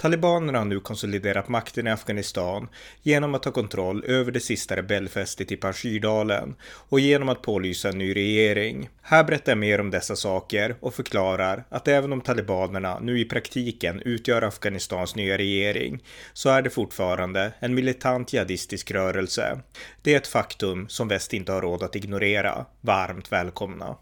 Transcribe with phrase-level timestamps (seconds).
[0.00, 2.68] Talibanerna har nu konsoliderat makten i Afghanistan
[3.02, 7.98] genom att ta kontroll över det sista rebellfästet i Panjshirdalen och genom att pålysa en
[7.98, 8.88] ny regering.
[9.02, 13.24] Här berättar jag mer om dessa saker och förklarar att även om talibanerna nu i
[13.24, 19.60] praktiken utgör Afghanistans nya regering så är det fortfarande en militant jihadistisk rörelse.
[20.02, 22.66] Det är ett faktum som väst inte har råd att ignorera.
[22.80, 23.96] Varmt välkomna!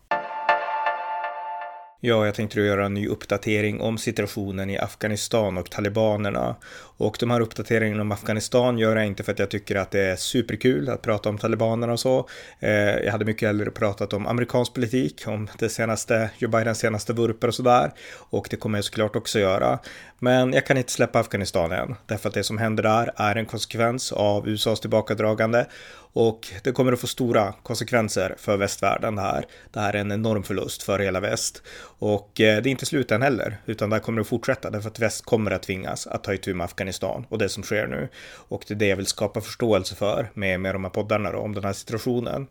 [2.01, 6.57] Ja, jag tänkte göra en ny uppdatering om situationen i Afghanistan och talibanerna.
[6.99, 10.01] Och de här uppdateringarna om Afghanistan gör jag inte för att jag tycker att det
[10.01, 12.29] är superkul att prata om talibanerna och så.
[12.61, 17.13] Eh, jag hade mycket hellre pratat om amerikansk politik, om det senaste, Joe Bidens senaste
[17.13, 17.93] vurper och sådär.
[18.31, 19.79] Och det kommer jag såklart också göra.
[20.19, 23.47] Men jag kan inte släppa Afghanistan än, därför att det som händer där är en
[23.47, 25.67] konsekvens av USAs tillbakadragande
[26.13, 29.47] och det kommer att få stora konsekvenser för västvärlden det här.
[29.73, 31.63] Det här är en enorm förlust för hela väst.
[31.99, 34.89] Och eh, det är inte slut än heller, utan det här kommer att fortsätta därför
[34.89, 36.88] att väst kommer att tvingas att ta itu med Afghanistan
[37.29, 38.09] och det som sker nu.
[38.49, 41.39] Och det är det jag vill skapa förståelse för med, med de här poddarna då,
[41.39, 42.47] om den här situationen.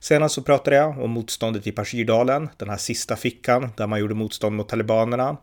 [0.00, 4.14] Senast så pratade jag om motståndet i Pashirdalen, den här sista fickan där man gjorde
[4.14, 5.36] motstånd mot talibanerna.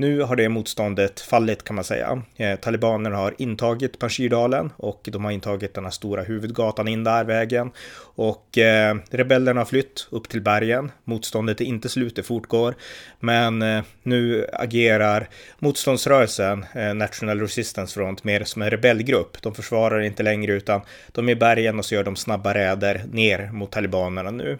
[0.00, 2.22] Nu har det motståndet fallit kan man säga.
[2.36, 7.24] Eh, talibanerna har intagit Panjshirdalen och de har intagit den här stora huvudgatan in där
[7.24, 7.70] vägen.
[8.00, 10.90] Och eh, rebellerna har flytt upp till bergen.
[11.04, 12.74] Motståndet är inte slut, det fortgår.
[13.20, 19.42] Men eh, nu agerar motståndsrörelsen, eh, National Resistance Front, mer som en rebellgrupp.
[19.42, 20.80] De försvarar inte längre utan
[21.12, 24.58] de är i bergen och så gör de snabba räder ner mot talibanerna nu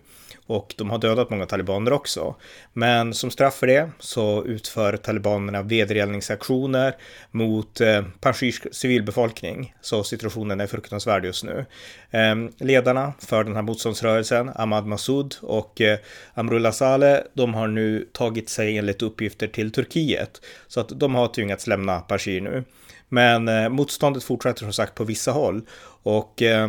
[0.48, 2.34] och de har dödat många talibaner också.
[2.72, 6.96] Men som straff för det så utför talibanerna vedergällningsaktioner
[7.30, 9.74] mot eh, Panshirs civilbefolkning.
[9.80, 11.66] Så situationen är fruktansvärd just nu.
[12.10, 15.98] Eh, ledarna för den här motståndsrörelsen, Ahmad Massoud och eh,
[16.34, 20.40] Amrullah Saleh, de har nu tagit sig enligt uppgifter till Turkiet.
[20.68, 22.64] Så att de har tvingats lämna Pashir nu.
[23.08, 25.62] Men eh, motståndet fortsätter som sagt på vissa håll.
[26.02, 26.68] Och eh,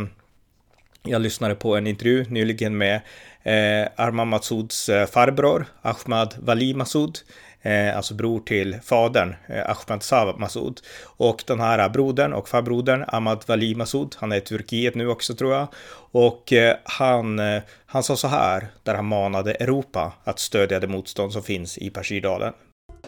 [1.03, 3.01] jag lyssnade på en intervju nyligen med
[3.43, 7.19] eh, Arman Matsouds eh, farbror Ahmad Wali Massoud.
[7.61, 10.81] Eh, alltså bror till fadern, eh, Ahmad Sav Massoud.
[11.05, 15.33] Och den här brodern och farbrodern, Ahmad Wali Massoud, han är i Turkiet nu också
[15.33, 15.67] tror jag.
[16.11, 20.87] Och eh, han, eh, han sa så här, där han manade Europa att stödja det
[20.87, 22.53] motstånd som finns i Pashirdalen.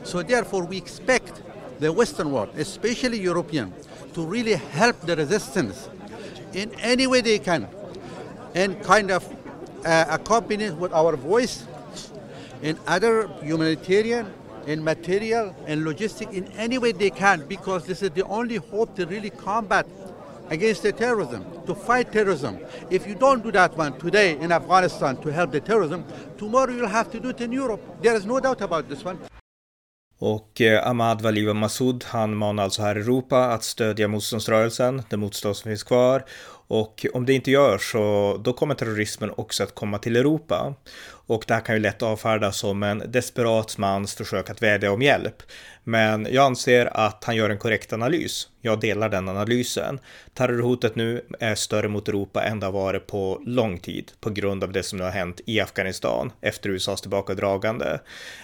[0.03, 1.33] So therefore we expect
[1.79, 3.73] the Western world, especially European,
[4.13, 5.89] to really help the resistance
[6.53, 7.65] in any way they can
[8.55, 9.23] and kind of
[9.85, 11.65] uh, with our voice
[12.61, 14.31] in other humanitarian
[14.67, 18.95] and material and logistic in any way they can because this is the only hope
[18.95, 19.85] to really combat
[20.49, 22.59] against the terrorism, to fight terrorism.
[22.89, 26.03] If you don't do that one today in Afghanistan to help the terrorism,
[26.37, 27.81] tomorrow you'll have to do it in Europe.
[28.01, 29.17] There is no doubt about this one.
[30.23, 35.17] Och eh, Ahmad Valiva Massoud, han manar alltså här i Europa att stödja motståndsrörelsen, det
[35.17, 36.25] motstånd som finns kvar.
[36.73, 40.73] Och om det inte görs så då kommer terrorismen också att komma till Europa.
[41.05, 45.01] Och det här kan ju lätt avfärdas som en desperat mans försök att vädja om
[45.01, 45.43] hjälp.
[45.83, 48.49] Men jag anser att han gör en korrekt analys.
[48.61, 49.99] Jag delar den analysen.
[50.33, 54.63] Terrorhotet nu är större mot Europa än det har varit på lång tid på grund
[54.63, 57.99] av det som nu har hänt i Afghanistan efter USAs tillbakadragande.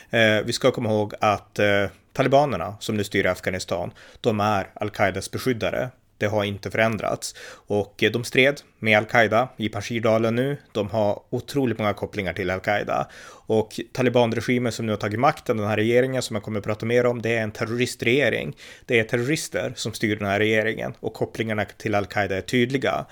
[0.09, 5.31] Eh, vi ska komma ihåg att eh, talibanerna som nu styr Afghanistan, de är al-Qaidas
[5.31, 5.89] beskyddare.
[6.17, 7.35] Det har inte förändrats
[7.67, 10.57] och eh, de stred med al-Qaida i Pashirdalen nu.
[10.71, 13.07] De har otroligt många kopplingar till al-Qaida
[13.47, 16.85] och talibanregimen som nu har tagit makten, den här regeringen som jag kommer att prata
[16.85, 18.55] mer om, det är en terroristregering.
[18.85, 23.05] Det är terrorister som styr den här regeringen och kopplingarna till al-Qaida är tydliga.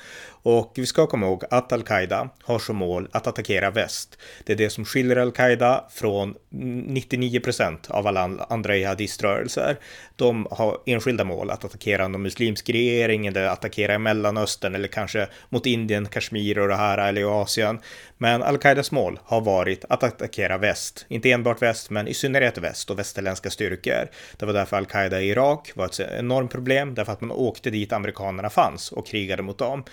[0.46, 4.18] Och vi ska komma ihåg att al-Qaida har som mål att attackera väst.
[4.44, 9.78] Det är det som skiljer al-Qaida från 99 procent av alla andra jihadiströrelser.
[10.16, 15.28] De har enskilda mål att attackera någon muslimsk regering eller attackera i Mellanöstern eller kanske
[15.50, 17.80] mot Indien, Kashmir och det här eller i Asien.
[18.18, 21.06] Men al-Qaidas mål har varit att attackera väst.
[21.08, 24.10] Inte enbart väst, men i synnerhet väst och västerländska styrkor.
[24.38, 27.94] Det var därför al-Qaida i Irak var ett enormt problem, därför att man åkte dit
[27.94, 29.84] amerikanerna fanns och krigade mot dem.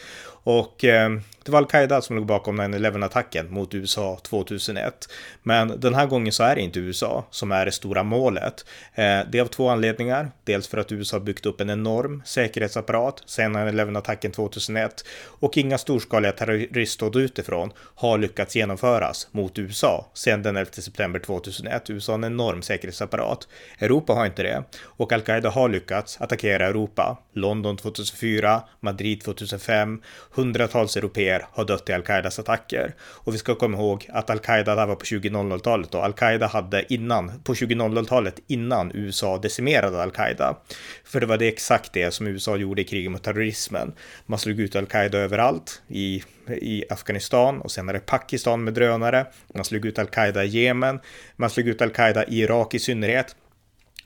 [0.44, 1.10] Och eh,
[1.44, 5.08] det var al-Qaida som låg bakom 9-11-attacken mot USA 2001.
[5.42, 8.64] Men den här gången så är det inte USA som är det stora målet.
[8.94, 10.30] Eh, det är av två anledningar.
[10.44, 16.32] Dels för att USA byggt upp en enorm säkerhetsapparat sedan 9-11-attacken 2001 och inga storskaliga
[16.32, 21.90] terroristdåd utifrån har lyckats genomföras mot USA sedan den 11 september 2001.
[21.90, 23.48] USA har en enorm säkerhetsapparat.
[23.78, 27.18] Europa har inte det och al-Qaida har lyckats attackera Europa.
[27.32, 30.00] London 2004, Madrid 2005,
[30.34, 32.94] hundratals europeer har dött i al-Qaidas attacker.
[33.00, 37.40] Och vi ska komma ihåg att al-Qaida där var på 2000-talet och al-Qaida hade innan,
[37.44, 40.56] på 2000-talet innan USA decimerade al-Qaida.
[41.04, 43.92] För det var det exakt det som USA gjorde i kriget mot terrorismen.
[44.26, 49.26] Man slog ut al-Qaida överallt i, i Afghanistan och senare Pakistan med drönare.
[49.54, 51.00] Man slog ut al-Qaida i Jemen.
[51.36, 53.36] Man slog ut al-Qaida i Irak i synnerhet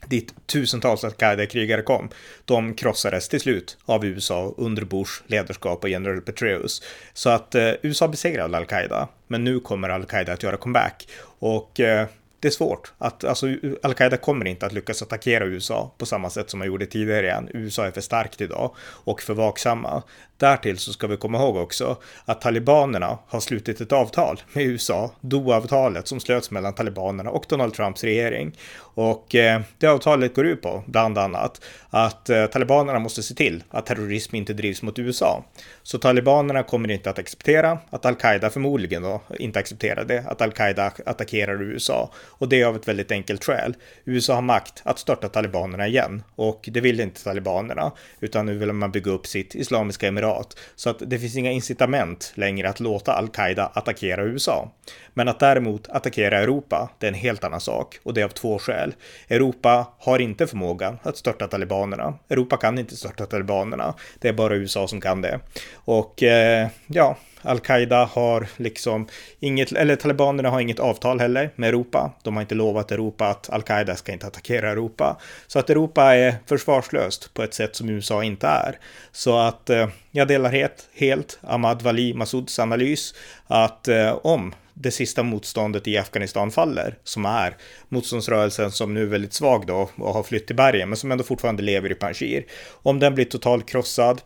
[0.07, 2.09] dit tusentals al-Qaida-krigare kom,
[2.45, 6.81] de krossades till slut av USA under Bush ledarskap och general Petraeus.
[7.13, 11.07] Så att eh, USA besegrade al-Qaida, men nu kommer al-Qaida att göra comeback.
[11.39, 12.07] Och eh,
[12.39, 12.93] det är svårt.
[12.97, 13.47] Att, alltså,
[13.83, 17.49] Al-Qaida kommer inte att lyckas attackera USA på samma sätt som man gjorde tidigare igen.
[17.53, 20.03] USA är för starkt idag och för vaksamma.
[20.37, 25.11] Därtill så ska vi komma ihåg också att talibanerna har slutit ett avtal med USA,
[25.21, 28.57] Doha-avtalet som slöts mellan talibanerna och Donald Trumps regering.
[28.79, 33.63] Och eh, det avtalet går ut på bland annat att eh, talibanerna måste se till
[33.69, 35.43] att terrorism inte drivs mot USA.
[35.83, 40.91] Så talibanerna kommer inte att acceptera att al-Qaida förmodligen då inte accepterar det, att al-Qaida
[41.05, 42.11] attackerar USA.
[42.37, 43.75] Och det är av ett väldigt enkelt skäl.
[44.05, 48.73] USA har makt att störta talibanerna igen och det vill inte talibanerna, utan nu vill
[48.73, 50.57] man bygga upp sitt islamiska emirat.
[50.75, 54.71] Så att det finns inga incitament längre att låta al-Qaida attackera USA.
[55.13, 57.99] Men att däremot attackera Europa, det är en helt annan sak.
[58.03, 58.95] Och det är av två skäl.
[59.29, 62.13] Europa har inte förmågan att störta talibanerna.
[62.29, 63.93] Europa kan inte störta talibanerna.
[64.19, 65.39] Det är bara USA som kan det.
[65.73, 69.07] Och eh, ja, Al-Qaida har liksom
[69.39, 72.11] inget, eller talibanerna har inget avtal heller med Europa.
[72.23, 75.17] De har inte lovat Europa att Al-Qaida ska inte attackera Europa.
[75.47, 78.79] Så att Europa är försvarslöst på ett sätt som USA inte är.
[79.11, 83.13] Så att eh, jag delar helt, helt Ahmad Wali Masouds analys
[83.47, 87.55] att eh, om det sista motståndet i Afghanistan faller, som är
[87.89, 91.23] motståndsrörelsen som nu är väldigt svag då och har flytt till bergen, men som ändå
[91.23, 92.45] fortfarande lever i Panjshir.
[92.69, 94.21] Om den blir totalt krossad,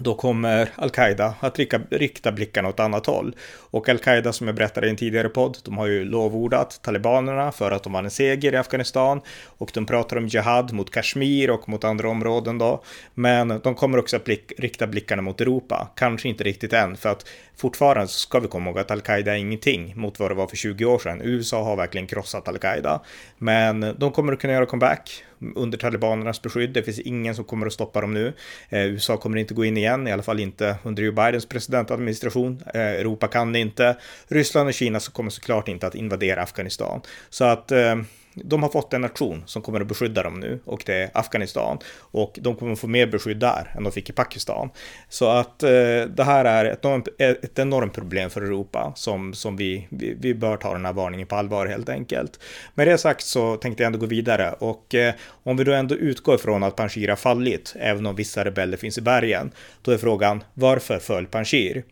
[0.00, 3.36] då kommer al-Qaida att rikta, rikta blickarna åt annat håll.
[3.70, 7.70] Och al-Qaida som jag berättade i en tidigare podd, de har ju lovordat talibanerna för
[7.70, 11.68] att de vann en seger i Afghanistan och de pratar om jihad mot Kashmir och
[11.68, 12.82] mot andra områden då.
[13.14, 17.08] Men de kommer också att blick, rikta blickarna mot Europa, kanske inte riktigt än, för
[17.08, 20.46] att fortfarande så ska vi komma ihåg att al-Qaida är ingenting mot vad det var
[20.46, 21.20] för 20 år sedan.
[21.24, 23.00] USA har verkligen krossat al-Qaida,
[23.38, 25.24] men de kommer att kunna göra comeback
[25.54, 26.70] under talibanernas beskydd.
[26.70, 28.32] Det finns ingen som kommer att stoppa dem nu.
[28.68, 32.62] Eh, USA kommer inte gå in igen, i alla fall inte under Joe Bidens presidentadministration.
[32.74, 33.96] Eh, Europa kan det inte.
[34.28, 37.00] Ryssland och Kina så kommer såklart inte att invadera Afghanistan.
[37.30, 37.96] Så att eh,
[38.44, 41.78] de har fått en nation som kommer att beskydda dem nu och det är Afghanistan.
[41.96, 44.70] Och de kommer att få mer beskydd där än de fick i Pakistan.
[45.08, 45.70] Så att eh,
[46.16, 50.34] det här är ett enormt, ett enormt problem för Europa som, som vi, vi, vi,
[50.34, 52.40] bör ta den här varningen på allvar helt enkelt.
[52.74, 55.94] Med det sagt så tänkte jag ändå gå vidare och eh, om vi då ändå
[55.94, 59.50] utgår från att Panjshir har fallit, även om vissa rebeller finns i bergen,
[59.82, 61.84] då är frågan varför föll Panjshir?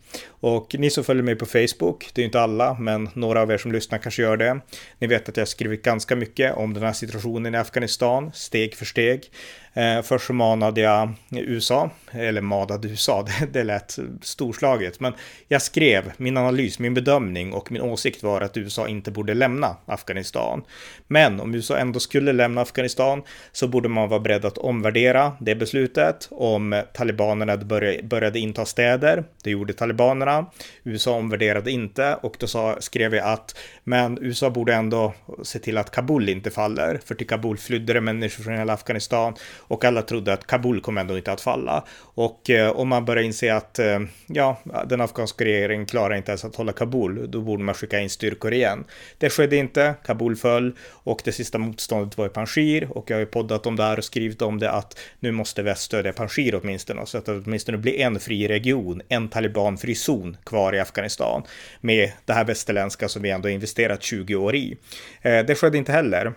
[0.46, 3.58] Och ni som följer mig på Facebook, det är inte alla, men några av er
[3.58, 4.60] som lyssnar kanske gör det.
[4.98, 8.84] Ni vet att jag skrivit ganska mycket om den här situationen i Afghanistan, steg för
[8.84, 9.30] steg.
[9.76, 15.12] Eh, först så manade jag USA, eller madade USA, det, det lät storslaget, men
[15.48, 19.76] jag skrev min analys, min bedömning och min åsikt var att USA inte borde lämna
[19.86, 20.64] Afghanistan.
[21.06, 25.54] Men om USA ändå skulle lämna Afghanistan så borde man vara beredd att omvärdera det
[25.54, 27.56] beslutet om talibanerna
[28.02, 29.24] började inta städer.
[29.44, 30.46] Det gjorde talibanerna.
[30.84, 35.78] USA omvärderade inte och då sa, skrev jag att men USA borde ändå se till
[35.78, 39.34] att Kabul inte faller, för till Kabul flydde det människor från hela Afghanistan
[39.68, 41.84] och alla trodde att Kabul kommer ändå inte att falla.
[41.98, 46.44] Och eh, om man börjar inse att eh, ja, den afghanska regeringen klarar inte ens
[46.44, 48.84] att hålla Kabul, då borde man skicka in styrkor igen.
[49.18, 53.20] Det skedde inte, Kabul föll och det sista motståndet var i Panjshir och jag har
[53.20, 56.60] ju poddat om det här och skrivit om det att nu måste väst stödja Panjshir
[56.62, 61.42] åtminstone så att det åtminstone blir en fri region, en talibanfri zon kvar i Afghanistan
[61.80, 64.76] med det här västerländska som vi ändå investerat 20 år i.
[65.22, 66.32] Eh, det skedde inte heller.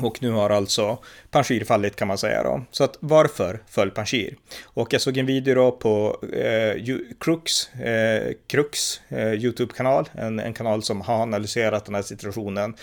[0.00, 0.98] Och nu har alltså
[1.30, 2.62] Panshir fallit kan man säga då.
[2.70, 4.36] Så att varför föll Panshir?
[4.64, 6.84] Och jag såg en video då på eh,
[7.20, 12.76] Crux, eh, Crux eh, YouTube-kanal, en, en kanal som har analyserat den här situationen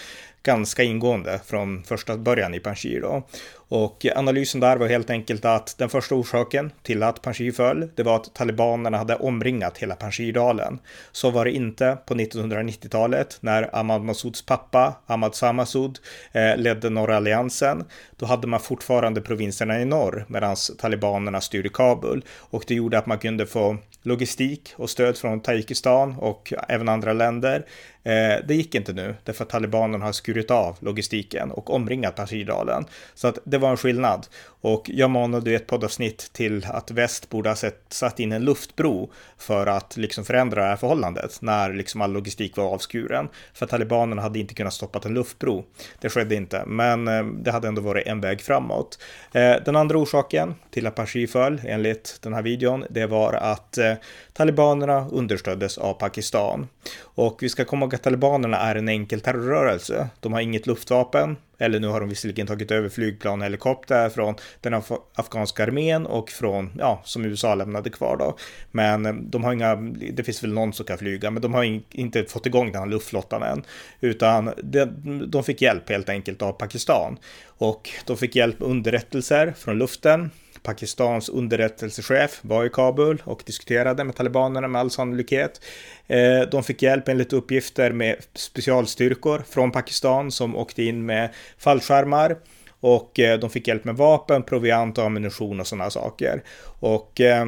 [0.43, 3.01] ganska ingående från första början i Panshir.
[3.01, 3.23] då.
[3.75, 8.03] Och analysen där var helt enkelt att den första orsaken till att Panjshir föll, det
[8.03, 10.79] var att talibanerna hade omringat hela Panjshirdalen.
[11.11, 15.99] Så var det inte på 1990-talet när Ahmad Masouds pappa, Ahmad Samasud
[16.31, 17.83] eh, ledde norra alliansen.
[18.17, 23.05] Då hade man fortfarande provinserna i norr medan talibanerna styrde Kabul och det gjorde att
[23.05, 27.65] man kunde få logistik och stöd från taikistan och även andra länder.
[28.03, 32.85] Eh, det gick inte nu därför att talibanerna har skurit av logistiken och omringat Panjshirdalen.
[33.13, 34.27] Så att det var en skillnad.
[34.63, 38.45] Och jag manade i ett poddavsnitt till att väst borde ha sett, satt in en
[38.45, 43.29] luftbro för att liksom förändra det här förhållandet när liksom all logistik var avskuren.
[43.53, 45.65] För talibanerna hade inte kunnat stoppa en luftbro.
[46.01, 48.99] Det skedde inte, men eh, det hade ändå varit en väg framåt.
[49.33, 53.77] Eh, den andra orsaken till att Pashir föll, enligt den här videon, det var att
[53.77, 53.93] eh,
[54.33, 56.67] talibanerna understöddes av Pakistan.
[57.01, 60.07] Och vi ska komma ihåg att talibanerna är en enkel terrorrörelse.
[60.19, 64.35] De har inget luftvapen, eller nu har de visserligen tagit över flygplan och helikopter från
[64.61, 68.37] den af afghanska armén och från, ja, som USA lämnade kvar då.
[68.71, 69.75] Men eh, de har inga,
[70.13, 72.81] det finns väl någon som kan flyga, men de har in, inte fått igång den
[72.81, 73.63] här luftflottan än.
[74.01, 74.85] Utan de,
[75.27, 77.17] de fick hjälp helt enkelt av Pakistan.
[77.45, 80.29] Och de fick hjälp med underrättelser från luften
[80.63, 85.61] Pakistans underrättelsechef var i Kabul och diskuterade med talibanerna med all sannolikhet.
[86.07, 92.35] Eh, de fick hjälp enligt uppgifter med specialstyrkor från Pakistan som åkte in med fallskärmar
[92.83, 96.43] och eh, de fick hjälp med vapen, proviant och ammunition och sådana saker.
[96.79, 97.45] Och eh,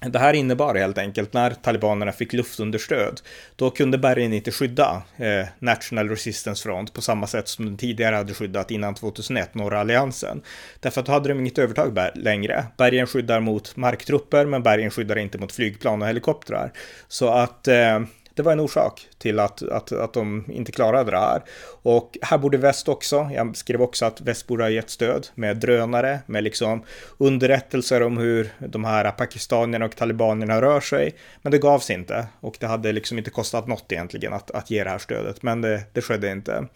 [0.00, 3.20] det här innebar helt enkelt när talibanerna fick luftunderstöd,
[3.56, 8.16] då kunde bergen inte skydda eh, National Resistance Front på samma sätt som den tidigare
[8.16, 10.42] hade skyddat innan 2001, norra alliansen.
[10.80, 12.64] Därför att då hade de inget övertag längre.
[12.76, 16.72] Bergen skyddar mot marktrupper, men bergen skyddar inte mot flygplan och helikoptrar.
[17.08, 18.00] Så att eh,
[18.34, 21.42] det var en orsak till att, att, att de inte klarade det här.
[21.82, 25.56] Och här borde väst också, jag skrev också att väst borde ha gett stöd med
[25.56, 26.82] drönare, med liksom
[27.18, 31.14] underrättelser om hur de här pakistanierna och talibanerna rör sig.
[31.42, 34.84] Men det gavs inte och det hade liksom inte kostat något egentligen att, att ge
[34.84, 36.66] det här stödet, men det, det skedde inte.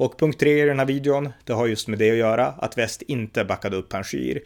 [0.00, 2.78] Och punkt tre i den här videon, det har just med det att göra, att
[2.78, 4.40] väst inte backade upp Panjshir.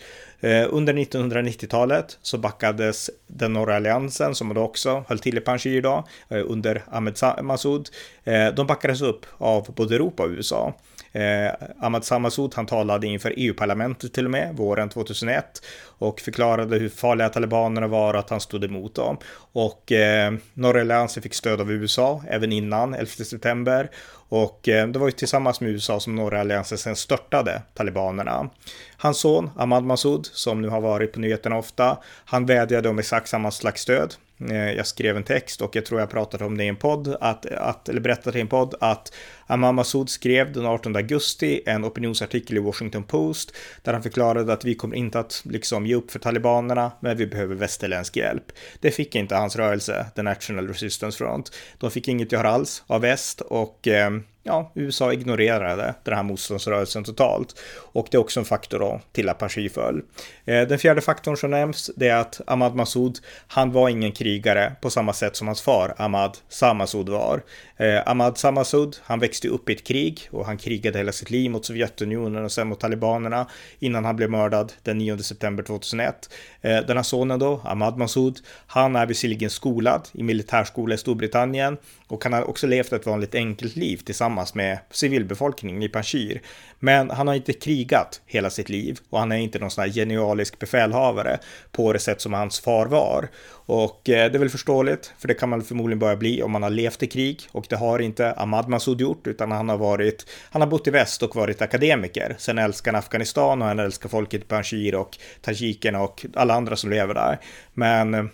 [0.45, 5.83] Eh, under 1990-talet så backades den norra alliansen, som då också höll till i Panjshir
[5.83, 7.89] då, eh, under Ahmed Massoud.
[8.25, 10.75] Eh, de backades upp av både Europa och USA.
[11.15, 15.63] Eh, Ahmad Samasud han talade inför EU-parlamentet till och med våren 2001
[15.99, 19.19] och förklarade hur farliga talibanerna var och att han stod emot dem.
[19.53, 23.91] Och eh, norra alliansen fick stöd av USA även innan 11 september
[24.29, 28.51] och eh, det var ju tillsammans med USA som norra alliansen sen störtade talibanerna.
[28.97, 33.29] Hans son Ahmad Massoud, som nu har varit på nyheterna ofta, han vädjade om exakt
[33.29, 34.15] samma slags stöd.
[34.41, 37.17] Eh, jag skrev en text och jag tror jag pratade om det i en podd,
[37.21, 39.13] att, att, eller berättade i en podd, att
[39.47, 44.65] Ahmad Massoud skrev den 18 augusti en opinionsartikel i Washington Post där han förklarade att
[44.65, 48.53] vi kommer inte att liksom ge upp för talibanerna, men vi behöver västerländsk hjälp.
[48.81, 51.53] Det fick inte hans rörelse, The National Resistance Front.
[51.79, 54.11] De fick inget gehör alls av väst och eh,
[54.45, 57.61] ja, USA ignorerade den här motståndsrörelsen totalt.
[57.93, 60.03] Och det är också en faktor då till att Pashir föll.
[60.45, 64.77] Eh, den fjärde faktorn som nämns det är att Ahmad Massoud, han var ingen krigare
[64.81, 67.43] på samma sätt som hans far Ahmad Samasoud var.
[67.77, 71.51] Eh, Ahmad Samasoud, han växte upp i ett krig och han krigade hela sitt liv
[71.51, 73.47] mot Sovjetunionen och sen mot talibanerna
[73.79, 76.31] innan han blev mördad den 9 september 2001.
[76.61, 81.77] Eh, den här sonen då, Ahmad Massoud, han är visserligen skolad i militärskola i Storbritannien
[82.15, 86.41] och han har också levt ett vanligt enkelt liv tillsammans med civilbefolkningen i Panjshir.
[86.79, 89.91] Men han har inte krigat hela sitt liv och han är inte någon sån här
[89.91, 91.39] genialisk befälhavare
[91.73, 93.29] på det sätt som hans far var.
[93.67, 96.63] Och eh, det är väl förståeligt, för det kan man förmodligen börja bli om man
[96.63, 100.27] har levt i krig och det har inte Ahmad Massoud gjort, utan han har varit,
[100.51, 102.35] han har bott i väst och varit akademiker.
[102.39, 106.77] Sen älskar han Afghanistan och han älskar folket i Panjshir och tajikerna och alla andra
[106.77, 107.39] som lever där.
[107.75, 108.25] Men eh,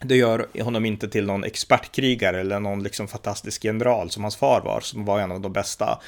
[0.00, 4.60] det gör honom inte till någon expertkrigare eller någon liksom fantastisk general som hans far
[4.60, 5.98] var, som var en av de bästa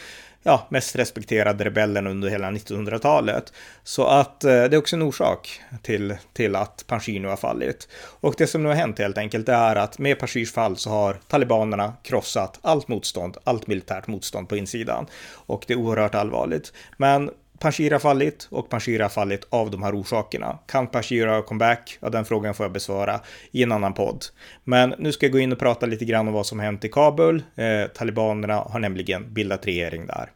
[0.43, 3.53] ja, mest respekterade rebellen under hela 1900-talet.
[3.85, 7.89] Så att eh, det är också en orsak till, till att Panjshir nu har fallit.
[8.21, 11.21] Och det som nu har hänt helt enkelt är att med Panjshirs fall så har
[11.29, 15.07] talibanerna krossat allt motstånd, allt militärt motstånd på insidan.
[15.33, 16.73] Och det är oerhört allvarligt.
[16.97, 17.31] Men
[17.63, 20.59] Panshir har fallit och Panshir har fallit av de här orsakerna.
[20.67, 21.99] Kan Panshir ha comeback?
[22.01, 24.25] Ja, den frågan får jag besvara i en annan podd.
[24.65, 26.89] Men nu ska jag gå in och prata lite grann om vad som hänt i
[26.89, 27.43] Kabul.
[27.55, 30.31] Eh, talibanerna har nämligen bildat regering där.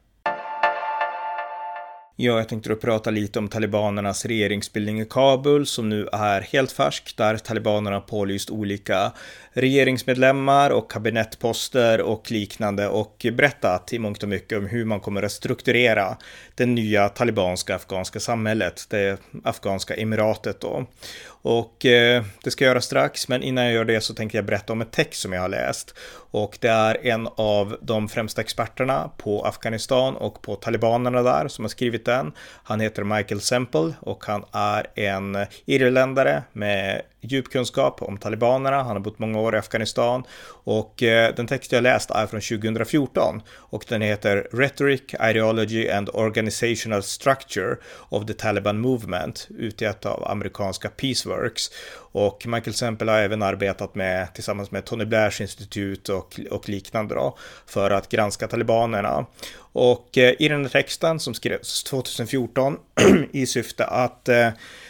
[2.18, 6.72] Ja, jag tänkte då prata lite om talibanernas regeringsbildning i Kabul som nu är helt
[6.72, 9.12] färsk, där talibanerna pålyst olika
[9.52, 15.22] regeringsmedlemmar och kabinettposter och liknande och berättat i mångt och mycket om hur man kommer
[15.22, 16.16] att strukturera
[16.54, 20.86] det nya talibanska afghanska samhället, det afghanska emiratet då.
[21.28, 24.44] Och eh, det ska jag göra strax, men innan jag gör det så tänker jag
[24.44, 25.94] berätta om ett text som jag har läst.
[26.30, 31.64] Och det är en av de främsta experterna på Afghanistan och på talibanerna där som
[31.64, 32.32] har skrivit den.
[32.62, 37.02] Han heter Michael Semple och han är en irländare med
[37.32, 38.76] djup kunskap om talibanerna.
[38.76, 40.24] Han har bott många år i Afghanistan
[40.64, 46.10] och eh, den text jag läst är från 2014 och den heter Rhetoric, Ideology and
[46.12, 47.76] Organizational Structure
[48.08, 51.70] of the Taliban Movement utgett av amerikanska Peaceworks.
[52.12, 57.14] Och Michael Semple har även arbetat med tillsammans med Tony Blairs institut och, och liknande
[57.14, 59.26] då, för att granska talibanerna.
[59.72, 62.76] Och eh, i den här texten som skrevs 2014
[63.32, 64.48] i syfte att eh,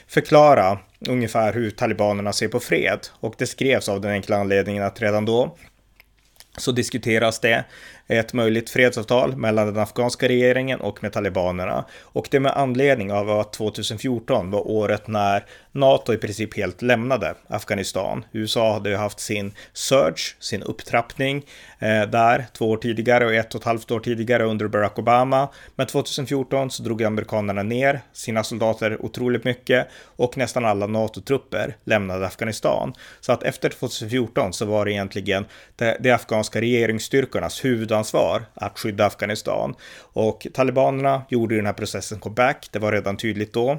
[0.09, 3.01] förklara ungefär hur talibanerna ser på fred.
[3.11, 5.57] Och det skrevs av den enkla anledningen att redan då
[6.57, 7.65] så diskuteras det
[8.09, 11.85] ett möjligt fredsavtal mellan den afghanska regeringen och med talibanerna.
[12.03, 17.35] Och det med anledning av att 2014 var året när NATO i princip helt lämnade
[17.49, 18.25] Afghanistan.
[18.33, 21.47] USA hade ju haft sin surge, sin upptrappning
[21.79, 25.49] eh, där två år tidigare och ett och ett halvt år tidigare under Barack Obama.
[25.75, 32.27] Men 2014 så drog amerikanerna ner sina soldater otroligt mycket och nästan alla NATO-trupper lämnade
[32.27, 32.95] Afghanistan.
[33.21, 35.47] Så att efter 2014 så var det egentligen
[35.77, 37.61] de, de afghanska regeringsstyrkornas
[37.97, 39.75] huvudansvar att skydda Afghanistan.
[40.15, 43.79] Och talibanerna gjorde den här processen comeback, det var redan tydligt då.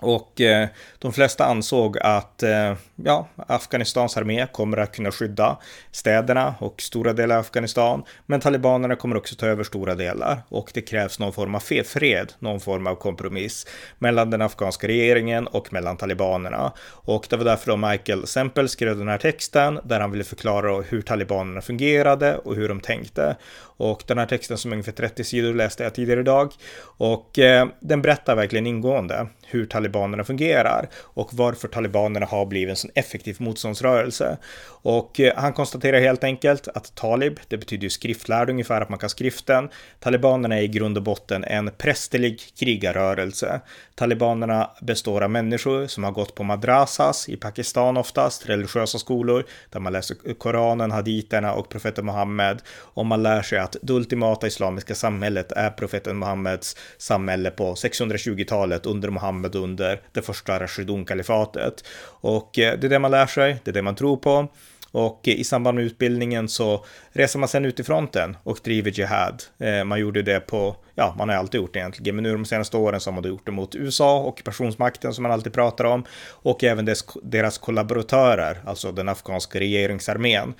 [0.00, 5.58] Och eh, de flesta ansåg att eh, ja, Afghanistans armé kommer att kunna skydda
[5.90, 8.04] städerna och stora delar av Afghanistan.
[8.26, 12.32] Men talibanerna kommer också ta över stora delar och det krävs någon form av fred,
[12.38, 13.66] någon form av kompromiss
[13.98, 16.72] mellan den afghanska regeringen och mellan talibanerna.
[16.88, 20.82] Och det var därför då Michael Sempel skrev den här texten där han ville förklara
[20.82, 23.36] hur talibanerna fungerade och hur de tänkte.
[23.76, 26.52] Och den här texten som är ungefär 30 sidor läste jag tidigare idag.
[26.82, 32.70] Och eh, den berättar verkligen ingående hur talibanerna talibanerna fungerar och varför talibanerna har blivit
[32.70, 34.38] en sån effektiv motståndsrörelse.
[34.84, 38.98] Och eh, han konstaterar helt enkelt att talib, det betyder ju skriftlärd ungefär, att man
[38.98, 39.68] kan skriften.
[40.00, 43.60] Talibanerna är i grund och botten en prästerlig krigarrörelse.
[43.94, 49.80] Talibanerna består av människor som har gått på madrasas i Pakistan oftast, religiösa skolor, där
[49.80, 52.62] man läser Koranen, haditerna och profeten Muhammed.
[52.94, 58.86] Och man lär sig att det ultimata islamiska samhället är profeten Muhammeds samhälle på 620-talet
[58.86, 61.84] under Muhammed och under det första Rashidun-kalifatet.
[62.20, 64.48] Och eh, det är det man lär sig, det är det man tror på.
[64.90, 68.90] Och eh, i samband med utbildningen så reser man sen ut i fronten och driver
[68.90, 69.42] Jihad.
[69.58, 72.44] Eh, man gjorde det på, ja, man har alltid gjort det egentligen, men nu de
[72.44, 76.04] senaste åren så har man gjort det mot USA, ockupationsmakten som man alltid pratar om,
[76.42, 80.54] och även dess, deras kollaboratörer, alltså den afghanska regeringsarmén.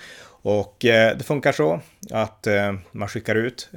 [0.46, 2.46] Och det funkar så att
[2.92, 3.70] man skickar ut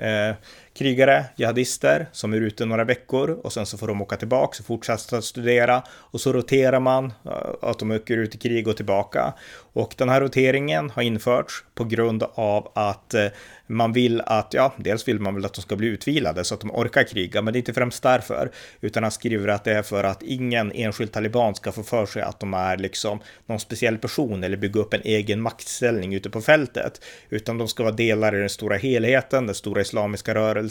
[0.78, 4.66] krigare, jihadister som är ute några veckor och sen så får de åka tillbaka och
[4.66, 9.34] fortsätta studera och så roterar man eh, att de åker ut i krig och tillbaka.
[9.74, 13.28] Och den här roteringen har införts på grund av att eh,
[13.68, 16.62] man vill att, ja, dels vill man väl att de ska bli utvilade så att
[16.62, 19.84] de orkar kriga, men det är inte främst därför, utan han skriver att det är
[19.84, 23.98] för att ingen enskild taliban ska få för sig att de är liksom någon speciell
[23.98, 28.36] person eller bygga upp en egen maktställning ute på fältet, utan de ska vara delar
[28.36, 30.67] i den stora helheten, den stora islamiska rörelsen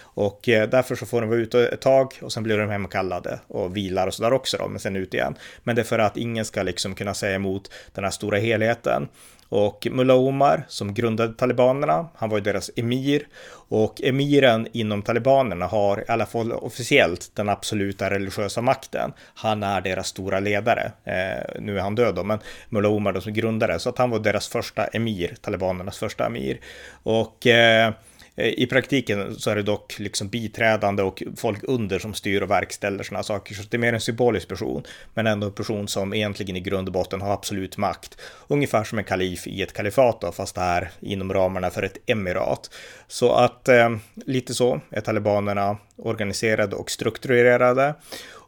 [0.00, 3.40] och eh, därför så får de vara ute ett tag och sen blir de hemkallade
[3.46, 5.34] och vilar och sådär också då, men sen ut igen.
[5.62, 9.08] Men det är för att ingen ska liksom kunna säga emot den här stora helheten.
[9.48, 13.26] Och Mullah Omar som grundade talibanerna, han var ju deras emir
[13.68, 19.12] och emiren inom talibanerna har i alla fall officiellt den absoluta religiösa makten.
[19.34, 20.92] Han är deras stora ledare.
[21.04, 24.10] Eh, nu är han död då, men Mullah Omar då som grundare, så att han
[24.10, 26.60] var deras första emir, talibanernas första emir.
[27.02, 27.92] Och Eh,
[28.36, 32.50] Eh, I praktiken så är det dock liksom biträdande och folk under som styr och
[32.50, 33.54] verkställer sådana saker.
[33.54, 34.82] Så det är mer en symbolisk person,
[35.14, 38.20] men ändå en person som egentligen i grund och botten har absolut makt.
[38.48, 41.98] Ungefär som en kalif i ett kalifat då, fast det är inom ramarna för ett
[42.06, 42.70] emirat.
[43.08, 47.94] Så att eh, lite så är talibanerna organiserade och strukturerade.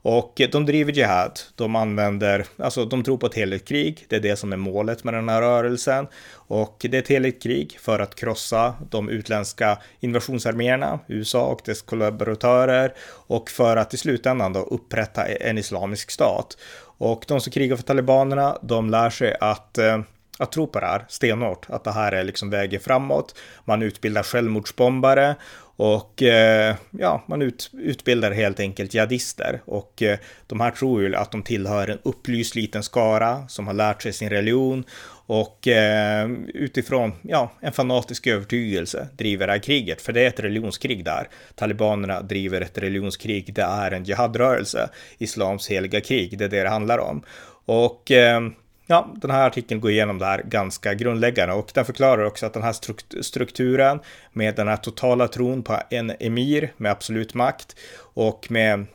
[0.02, 1.40] Och de driver jihad.
[1.54, 4.06] De använder, alltså de tror på ett heligt krig.
[4.08, 6.06] Det är det som är målet med den här rörelsen.
[6.32, 11.82] Och det är ett heligt krig för att krossa de utländska invasionsarméerna, USA och dess
[11.82, 12.94] kollaboratörer
[13.26, 16.58] och för att i slutändan då upprätta en islamisk stat.
[16.98, 19.98] Och de som krigar för talibanerna, de lär sig att eh,
[20.42, 23.34] att tro på det här stenhårt, att det här är liksom vägen framåt.
[23.64, 25.34] Man utbildar självmordsbombare
[25.76, 31.16] och eh, ja, man ut, utbildar helt enkelt jihadister och eh, de här tror ju
[31.16, 34.84] att de tillhör en upplyst liten skara som har lärt sig sin religion
[35.26, 40.02] och eh, utifrån ja, en fanatisk övertygelse driver det här kriget.
[40.02, 41.28] För det är ett religionskrig där.
[41.54, 43.54] Talibanerna driver ett religionskrig.
[43.54, 44.90] Det är en jihadrörelse.
[45.18, 46.38] Islams heliga krig.
[46.38, 47.22] Det är det det handlar om.
[47.64, 48.40] Och eh,
[48.86, 52.54] ja, den här artikeln går igenom det här ganska grundläggande och den förklarar också att
[52.54, 52.76] den här
[53.22, 54.00] strukturen
[54.32, 57.76] med den här totala tron på en emir med absolut makt
[58.14, 58.86] och med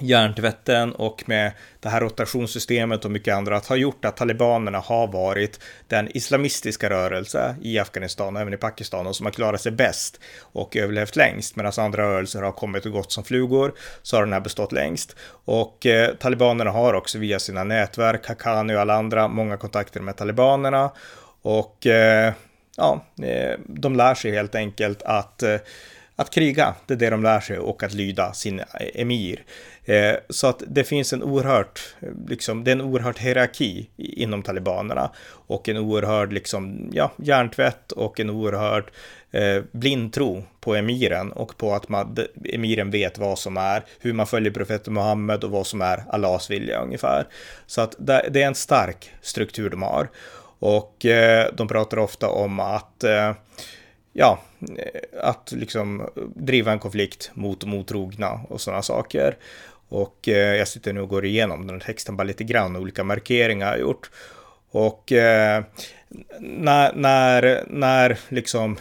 [0.00, 5.60] hjärntvätten och med det här rotationssystemet och mycket annat har gjort att talibanerna har varit
[5.88, 10.20] den islamistiska rörelse i Afghanistan och även i Pakistan och som har klarat sig bäst
[10.40, 14.32] och överlevt längst medan andra rörelser har kommit och gått som flugor så har den
[14.32, 15.16] här bestått längst.
[15.44, 20.16] Och eh, talibanerna har också via sina nätverk, Haqqani och alla andra, många kontakter med
[20.16, 20.90] talibanerna
[21.42, 22.32] och eh,
[22.76, 25.56] ja, eh, de lär sig helt enkelt att eh,
[26.16, 29.44] att kriga, det är det de lär sig och att lyda sin eh, emir.
[29.84, 34.42] Eh, så att det finns en oerhört, eh, liksom, det är en oerhört hierarki inom
[34.42, 35.10] talibanerna
[35.46, 38.90] och en oerhörd, liksom, ja, hjärntvätt och en oerhörd
[39.30, 44.26] eh, blindtro på emiren och på att man, emiren vet vad som är, hur man
[44.26, 47.26] följer profeten Muhammed och vad som är Allahs vilja ungefär.
[47.66, 50.08] Så att det, det är en stark struktur de har.
[50.58, 53.32] Och eh, de pratar ofta om att eh,
[54.12, 54.40] ja,
[54.78, 59.36] eh, att liksom driva en konflikt mot motrogna och sådana saker.
[59.88, 63.04] Och eh, jag sitter nu och går igenom den här texten bara lite grann, olika
[63.04, 64.10] markeringar jag har gjort.
[64.70, 65.64] Och eh,
[66.40, 68.76] när, när, när liksom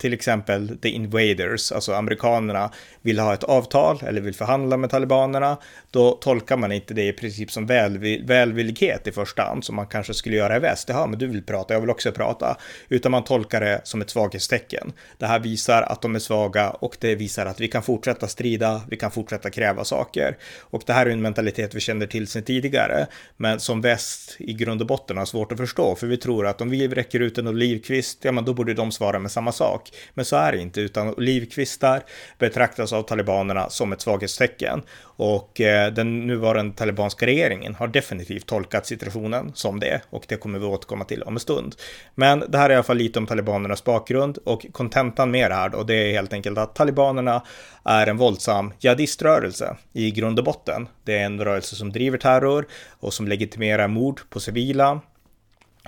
[0.00, 2.70] till exempel the invaders, alltså amerikanerna,
[3.02, 5.56] vill ha ett avtal eller vill förhandla med talibanerna,
[5.90, 9.86] då tolkar man inte det i princip som välvill, välvillighet i första hand, som man
[9.86, 10.88] kanske skulle göra i väst.
[10.88, 12.56] Jaha, men du vill prata, jag vill också prata.
[12.88, 14.92] Utan man tolkar det som ett svaghetstecken.
[15.18, 18.82] Det här visar att de är svaga och det visar att vi kan fortsätta strida,
[18.88, 20.36] vi kan fortsätta kräva saker.
[20.60, 23.06] Och det här är en mentalitet vi känner till sedan tidigare,
[23.36, 26.60] men som väst i grund och botten har svårt att förstå, för vi tror att
[26.60, 29.90] om vi räcker ut en olivkvist, ja men då borde de svara med samma sak.
[30.14, 32.02] Men så är det inte, utan olivkvistar
[32.38, 34.82] betraktas av talibanerna som ett svaghetstecken.
[35.02, 40.58] Och eh, den nuvarande talibanska regeringen har definitivt tolkat situationen som det och det kommer
[40.58, 41.74] vi återkomma till om en stund.
[42.14, 45.54] Men det här är i alla fall lite om talibanernas bakgrund och kontentan med det
[45.54, 47.42] här då, det är helt enkelt att talibanerna
[47.84, 50.88] är en våldsam jihadiströrelse i grund och botten.
[51.04, 55.00] Det är en rörelse som driver terror och som legitimerar mord på civila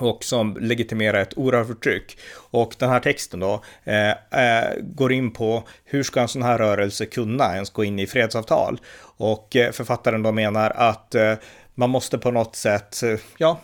[0.00, 2.18] och som legitimerar ett oerhört förtryck.
[2.50, 6.59] Och den här texten då eh, eh, går in på hur ska en sån här
[6.59, 8.81] rörelse kunna ens gå in i fredsavtal?
[9.16, 11.35] Och eh, författaren då menar att eh,
[11.74, 13.61] man måste på något sätt, eh, ja,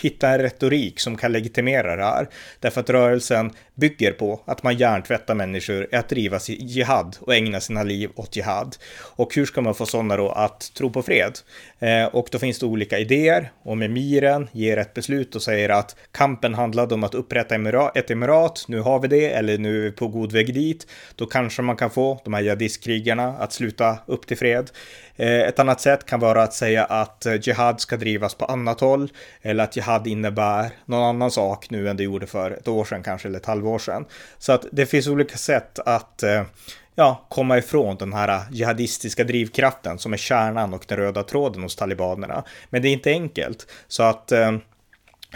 [0.00, 2.28] hitta en retorik som kan legitimera det här.
[2.60, 7.82] Därför att rörelsen bygger på att man hjärntvättar människor att driva jihad och ägna sina
[7.82, 8.76] liv åt jihad.
[9.00, 11.38] Och hur ska man få sådana då att tro på fred?
[11.78, 13.52] Eh, och då finns det olika idéer.
[13.62, 17.54] och emiren ger ett beslut och säger att kampen handlade om att upprätta
[17.94, 21.26] ett emirat, nu har vi det, eller nu är vi på god väg dit, då
[21.26, 24.70] kanske man kan få de här jihadistkrigarna att sluta upp till fred.
[25.16, 28.80] Eh, ett annat sätt kan vara att säga att eh, jihad ska drivas på annat
[28.80, 32.84] håll, eller att jihad innebär någon annan sak nu än det gjorde för ett år
[32.84, 34.04] sedan kanske, eller ett halvår sedan.
[34.38, 36.42] Så att det finns olika sätt att eh,
[36.94, 41.76] ja, komma ifrån den här jihadistiska drivkraften som är kärnan och den röda tråden hos
[41.76, 42.44] talibanerna.
[42.70, 43.66] Men det är inte enkelt.
[43.88, 44.52] Så att eh,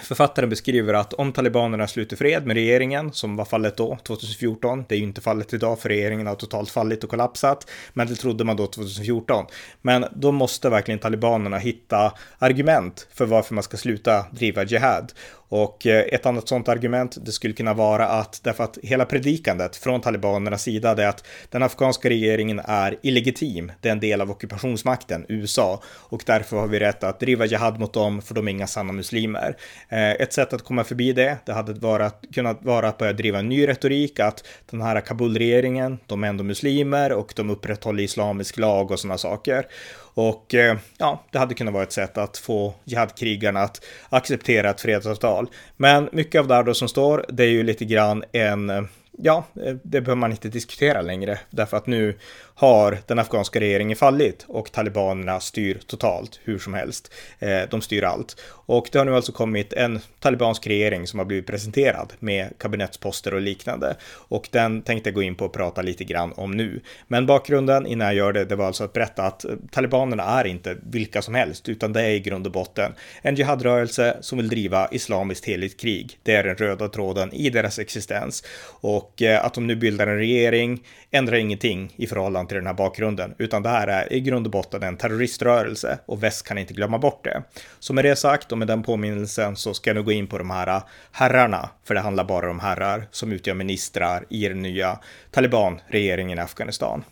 [0.03, 4.95] Författaren beskriver att om talibanerna sluter fred med regeringen, som var fallet då, 2014, det
[4.95, 8.45] är ju inte fallet idag för regeringen har totalt fallit och kollapsat, men det trodde
[8.45, 9.45] man då 2014.
[9.83, 15.12] Men då måste verkligen talibanerna hitta argument för varför man ska sluta driva jihad.
[15.49, 19.77] Och eh, ett annat sådant argument, det skulle kunna vara att därför att hela predikandet
[19.77, 24.31] från talibanernas sida är att den afghanska regeringen är illegitim, det är en del av
[24.31, 28.53] ockupationsmakten, USA, och därför har vi rätt att driva jihad mot dem, för de är
[28.53, 29.57] inga sanna muslimer.
[29.89, 33.39] Eh, ett sätt att komma förbi det, det hade varit, kunnat vara att börja driva
[33.39, 38.59] en ny retorik, att den här Kabulregeringen, de är ändå muslimer och de upprätthåller islamisk
[38.59, 39.67] lag och sådana saker.
[40.16, 44.81] Och eh, ja, det hade kunnat vara ett sätt att få jihadkrigarna att acceptera ett
[44.81, 45.48] fredsavtal.
[45.76, 48.83] Men mycket av det här då som står, det är ju lite grann en eh,
[49.18, 52.18] ja, eh, det behöver man inte diskutera längre därför att nu
[52.59, 57.12] har den afghanska regeringen fallit och talibanerna styr totalt hur som helst.
[57.38, 58.37] Eh, de styr allt.
[58.49, 63.35] Och det har nu alltså kommit en talibansk regering som har blivit presenterad med kabinettsposter
[63.35, 63.97] och liknande.
[64.12, 66.81] Och den tänkte jag gå in på och prata lite grann om nu.
[67.09, 70.77] Men bakgrunden innan jag gör det, det var alltså att berätta att talibanerna är inte
[70.83, 72.92] vilka som helst, utan det är i grund och botten
[73.23, 76.19] en jihadrörelse som vill driva islamiskt heligt krig.
[76.23, 78.45] Det är den röda tråden i deras existens.
[78.81, 82.75] Och eh, att de nu bildar en regering ändrar ingenting i förhållande till den här
[82.75, 86.75] bakgrunden, utan det här är i grund och botten en terroriströrelse och väst kan inte
[86.75, 87.43] glömma bort det.
[87.79, 90.39] Så med det sagt och med den påminnelsen så ska jag nu gå in på
[90.39, 90.83] de här
[91.13, 94.99] herrarna, för det handlar bara om herrar som utgör ministrar i den nya
[95.31, 97.05] talibanregeringen i Afghanistan.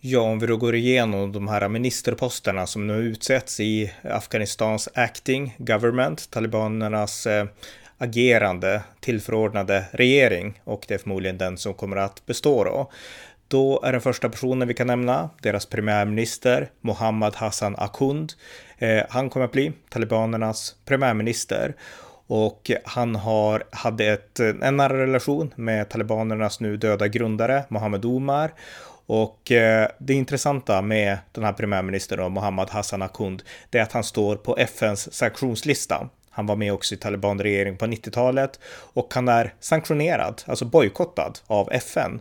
[0.00, 5.54] Ja, om vi då går igenom de här ministerposterna som nu utsätts i Afghanistans acting
[5.58, 7.46] government, talibanernas eh,
[7.98, 12.90] agerande tillförordnade regering och det är förmodligen den som kommer att bestå då.
[13.48, 18.32] Då är den första personen vi kan nämna deras premiärminister Mohammad Hassan Akhund.
[18.78, 21.74] Eh, han kommer att bli talibanernas premiärminister
[22.26, 28.52] och han har, hade ett, en nära relation med talibanernas nu döda grundare Mohammed Omar
[29.06, 34.04] och eh, det intressanta med den här premiärministern Mohammad Hassan Akhund, det är att han
[34.04, 36.08] står på FNs sanktionslista.
[36.30, 38.60] Han var med också i talibanregering på 90-talet
[38.94, 42.20] och han är sanktionerad, alltså bojkottad av FN.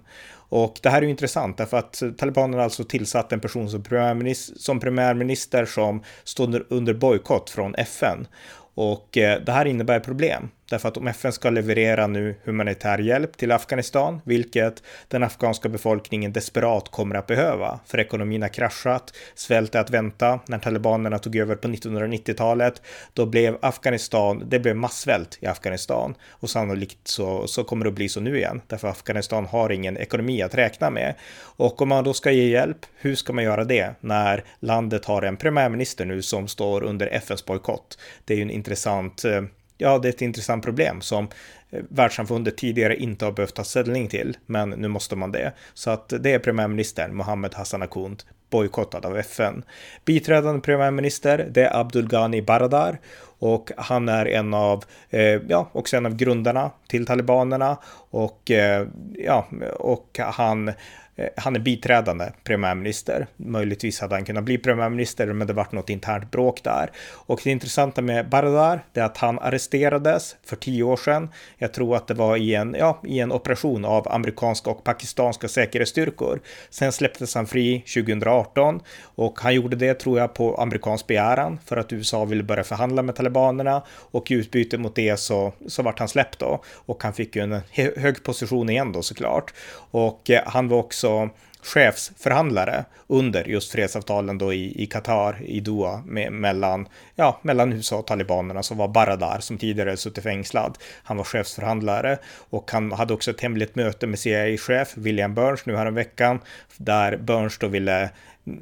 [0.49, 4.55] Och det här är ju intressant därför att talibanerna alltså tillsatt en person som premiärminister
[4.59, 8.27] som, premiärminister som står under bojkott från FN.
[8.75, 10.49] Och eh, det här innebär problem.
[10.69, 16.33] Därför att om FN ska leverera nu humanitär hjälp till Afghanistan, vilket den afghanska befolkningen
[16.33, 20.39] desperat kommer att behöva, för ekonomin har kraschat, svält är att vänta.
[20.47, 22.81] När talibanerna tog över på 1990-talet,
[23.13, 26.15] då blev Afghanistan, det blev massvält i Afghanistan.
[26.29, 29.97] Och sannolikt så, så kommer det att bli så nu igen, därför Afghanistan har ingen
[29.97, 31.15] ekonomi att räkna med.
[31.39, 35.21] Och om man då ska ge hjälp, hur ska man göra det när landet har
[35.21, 37.99] en premiärminister nu som står under FNs bojkott?
[38.25, 39.41] Det är ju en intressant eh,
[39.77, 41.27] ja, det är ett intressant problem som
[41.69, 45.53] eh, världssamfundet tidigare inte har behövt ta ställning till, men nu måste man det.
[45.73, 49.63] Så att det är premiärministern Mohammed Hassan Akhund bojkottad av FN.
[50.05, 52.99] Biträdande premiärminister, det är Abdul Ghani Baradar
[53.39, 57.77] och han är en av, eh, ja, också en av grundarna till talibanerna
[58.09, 59.47] och eh, ja,
[59.79, 60.71] och han
[61.17, 63.27] Eh, han är biträdande premiärminister.
[63.37, 66.91] Möjligtvis hade han kunnat bli premiärminister, men det vart något internt bråk där.
[67.13, 71.29] Och det intressanta med Baradar, är att han arresterades för tio år sedan.
[71.57, 75.47] Jag tror att det var i en, ja, i en operation av amerikanska och pakistanska
[75.47, 76.39] säkerhetsstyrkor.
[76.69, 81.77] Sen släpptes han fri 2018 och han gjorde det, tror jag, på amerikansk begäran för
[81.77, 85.99] att USA ville börja förhandla med talibanerna och i utbyte mot det så, så vart
[85.99, 87.61] han släppt då och han fick ju en
[87.97, 89.53] hög position igen då såklart.
[89.91, 91.29] Och eh, han var också också
[91.61, 97.97] chefsförhandlare under just fredsavtalen då i, i Qatar, i Doha, med, mellan, ja, mellan USA
[97.97, 100.77] och talibanerna som var Baradar som tidigare suttit fängslad.
[101.03, 102.17] Han var chefsförhandlare
[102.49, 106.39] och han hade också ett hemligt möte med CIA-chef William Burns nu häromveckan
[106.77, 108.09] där Burns då ville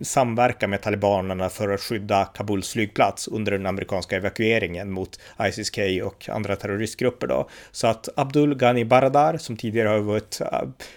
[0.02, 6.30] samverka med talibanerna för att skydda Kabuls flygplats under den amerikanska evakueringen mot ISIS-K och
[6.30, 7.50] andra terroristgrupper då.
[7.72, 10.48] Så att Abdul Ghani Baradar, som tidigare har varit äh,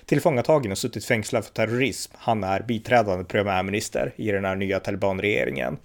[0.07, 5.77] tillfångatagen och suttit fängslad för terrorism, han är biträdande premiärminister i den här nya talibanregeringen.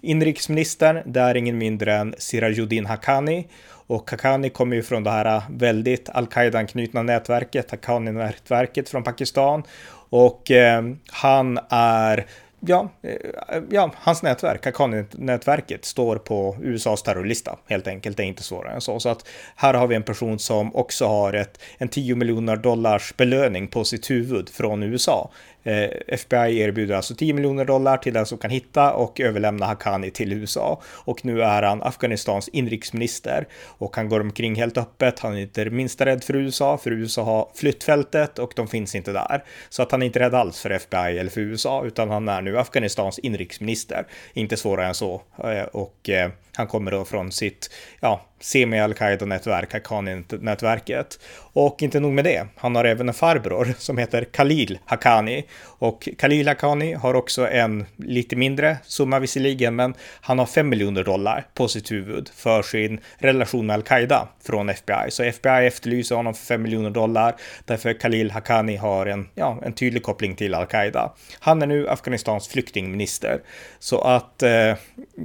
[0.00, 3.46] Inrikesministern, det är ingen mindre än Sirajuddin Haqqani
[3.86, 9.62] och Haqqani kommer ju från det här väldigt al-Qaida-anknutna nätverket, Haqqani-nätverket från Pakistan
[10.10, 12.26] och eh, han är
[12.60, 18.16] ja, eh, ja, hans nätverk, Haqqani-nätverket, står på USAs terrorlista helt enkelt.
[18.16, 19.00] Det är inte svårare än så.
[19.00, 23.14] Så att här har vi en person som också har ett, en 10 miljoner dollars
[23.16, 25.30] belöning på sitt huvud från USA.
[25.62, 30.10] Eh, FBI erbjuder alltså 10 miljoner dollar till den som kan hitta och överlämna Haqqani
[30.10, 30.82] till USA.
[30.86, 35.18] Och nu är han Afghanistans inrikesminister och han går omkring helt öppet.
[35.18, 38.68] Han är inte det minsta rädd för USA, för USA har flytt fältet och de
[38.68, 39.44] finns inte där.
[39.68, 42.42] Så att han är inte rädd alls för FBI eller för USA, utan han är
[42.42, 44.06] nu Afghanistans inrikesminister.
[44.32, 45.22] Inte svårare än så.
[45.44, 51.18] Eh, och eh, han kommer då från sitt, ja, semi-al-Qaida-nätverk, Haqqani-nätverket.
[51.52, 55.44] Och inte nog med det, han har även en farbror som heter Khalil Haqqani.
[55.62, 61.04] Och Khalil Haqqani har också en lite mindre summa visserligen, men han har 5 miljoner
[61.04, 65.10] dollar på sitt huvud för sin relation med al-Qaida från FBI.
[65.10, 69.72] Så FBI efterlyser honom för 5 miljoner dollar, därför Khalil Haqqani har en, ja, en
[69.72, 71.12] tydlig koppling till al-Qaida.
[71.40, 73.40] Han är nu Afghanistans flyktingminister.
[73.78, 74.74] Så att, eh,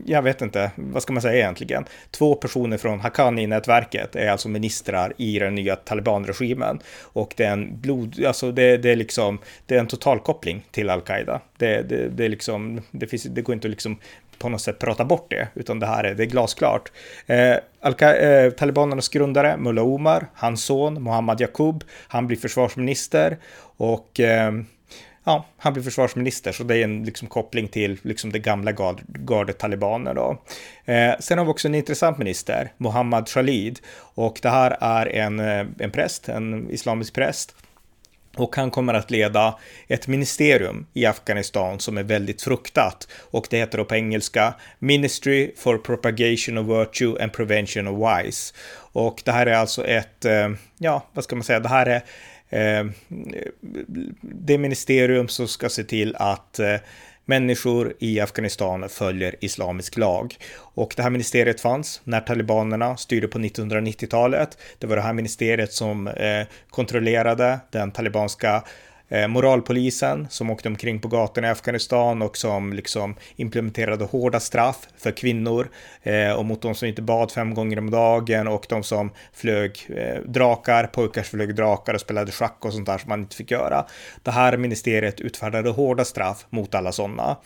[0.06, 1.86] jag vet inte, vad ska man säga egentligen.
[2.12, 6.80] Två personer från Haqqani-nätverket är alltså ministrar i den nya talibanregimen.
[7.02, 10.90] Och det är en blod, alltså det, det är liksom, det är en totalkoppling till
[10.90, 11.42] al-Qaida.
[11.58, 13.98] Det, det, det, är liksom, det, finns, det går inte att liksom
[14.40, 16.92] på något sätt prata bort det, utan det här är, det är glasklart.
[17.26, 23.38] Eh, eh, talibanernas grundare, Mullah Omar, hans son Mohammad Yaqub, han blir försvarsminister
[23.78, 24.52] och eh,
[25.26, 29.02] ja, han blir försvarsminister, så det är en liksom, koppling till liksom, det gamla gard,
[29.08, 30.14] gardet talibaner.
[30.14, 30.42] Då.
[30.86, 35.40] Eh, sen har vi också en intressant minister, Mohammad Khalid, och det här är en,
[35.40, 37.56] eh, en präst, en islamisk präst.
[38.38, 43.08] Och han kommer att leda ett ministerium i Afghanistan som är väldigt fruktat.
[43.32, 48.54] Och det heter då på engelska Ministry for Propagation of Virtue and Prevention of Wise.
[48.92, 52.02] Och det här är alltså ett, eh, ja, vad ska man säga, det här är
[52.50, 52.92] Ehm,
[54.22, 56.76] det ministerium som ska se till att eh,
[57.26, 60.36] människor i Afghanistan följer islamisk lag.
[60.58, 64.58] Och det här ministeriet fanns när talibanerna styrde på 1990-talet.
[64.80, 68.64] Det var det här ministeriet som eh, kontrollerade den talibanska
[69.10, 74.88] Eh, moralpolisen som åkte omkring på gatorna i Afghanistan och som liksom implementerade hårda straff
[74.98, 75.70] för kvinnor
[76.04, 79.88] eh, och mot de som inte bad fem gånger om dagen och de som flög
[79.90, 83.36] eh, drakar, pojkar som flög drakar och spelade schack och sånt där som man inte
[83.36, 83.86] fick göra.
[84.24, 87.38] Det här ministeriet utfärdade hårda straff mot alla sådana.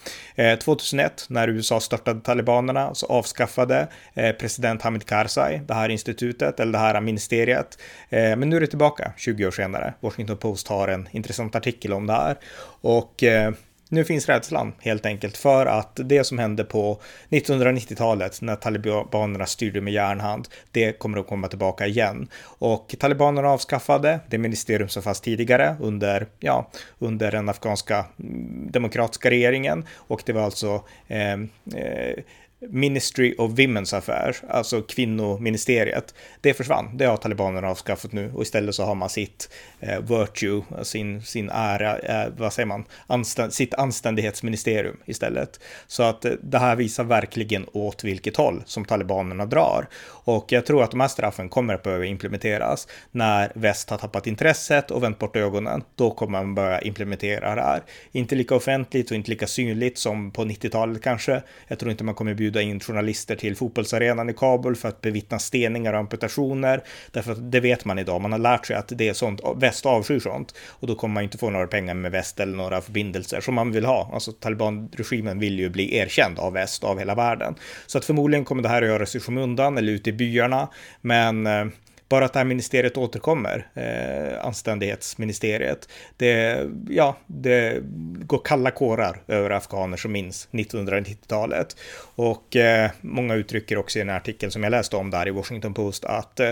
[0.64, 6.60] 2001 eh, när USA störtade talibanerna så avskaffade eh, president Hamid Karzai det här institutet
[6.60, 7.78] eller det här ministeriet.
[8.10, 9.94] Men nu är det tillbaka 20 år senare.
[10.00, 12.38] Washington Post har en intressant intressant artikel om det här.
[12.82, 13.54] Och eh,
[13.92, 19.82] nu finns rädslan helt enkelt för att det som hände på 1990-talet när talibanerna styrde
[19.82, 22.28] med järnhand, det kommer att komma tillbaka igen.
[22.60, 29.30] Och talibanerna avskaffade det ministerium som fanns tidigare under, ja, under den afghanska mm, demokratiska
[29.30, 31.34] regeringen och det var alltså eh,
[31.76, 32.24] eh,
[32.62, 36.98] Ministry of Women's Affairs, alltså kvinnoministeriet, det försvann.
[36.98, 41.50] Det har talibanerna avskaffat nu och istället så har man sitt eh, virtue, sin, sin
[41.50, 45.60] ära, eh, vad säger man, Anständ, sitt anständighetsministerium istället.
[45.88, 49.88] Så att eh, det här visar verkligen åt vilket håll som talibanerna drar.
[50.06, 54.28] Och jag tror att de här straffen kommer att behöva implementeras när väst har tappat
[54.28, 55.84] intresset och vänt bort ögonen.
[55.96, 57.82] Då kommer man börja implementera det här.
[58.12, 61.42] Inte lika offentligt och inte lika synligt som på 90-talet kanske.
[61.68, 65.40] Jag tror inte man kommer bjuda in journalister till fotbollsarenan i Kabul för att bevittna
[65.40, 66.84] steningar och amputationer.
[67.12, 68.22] Därför att det vet man idag.
[68.22, 69.42] Man har lärt sig att det är sånt.
[69.56, 72.82] Väst avskyr sånt och då kommer man inte få några pengar med väst eller några
[72.82, 74.10] förbindelser som man vill ha.
[74.14, 77.56] Alltså talibanregimen vill ju bli erkänd av väst, av hela världen.
[77.88, 80.68] Så att förmodligen kommer det här att göras i skymundan eller ute i byarna.
[81.02, 81.66] Men eh,
[82.10, 87.84] bara att det här ministeriet återkommer, eh, anständighetsministeriet, det, ja, det
[88.26, 91.76] går kalla kårar över afghaner som minns 1990-talet.
[92.16, 95.74] Och eh, många uttrycker också i den artikeln som jag läste om där i Washington
[95.74, 96.52] Post att eh,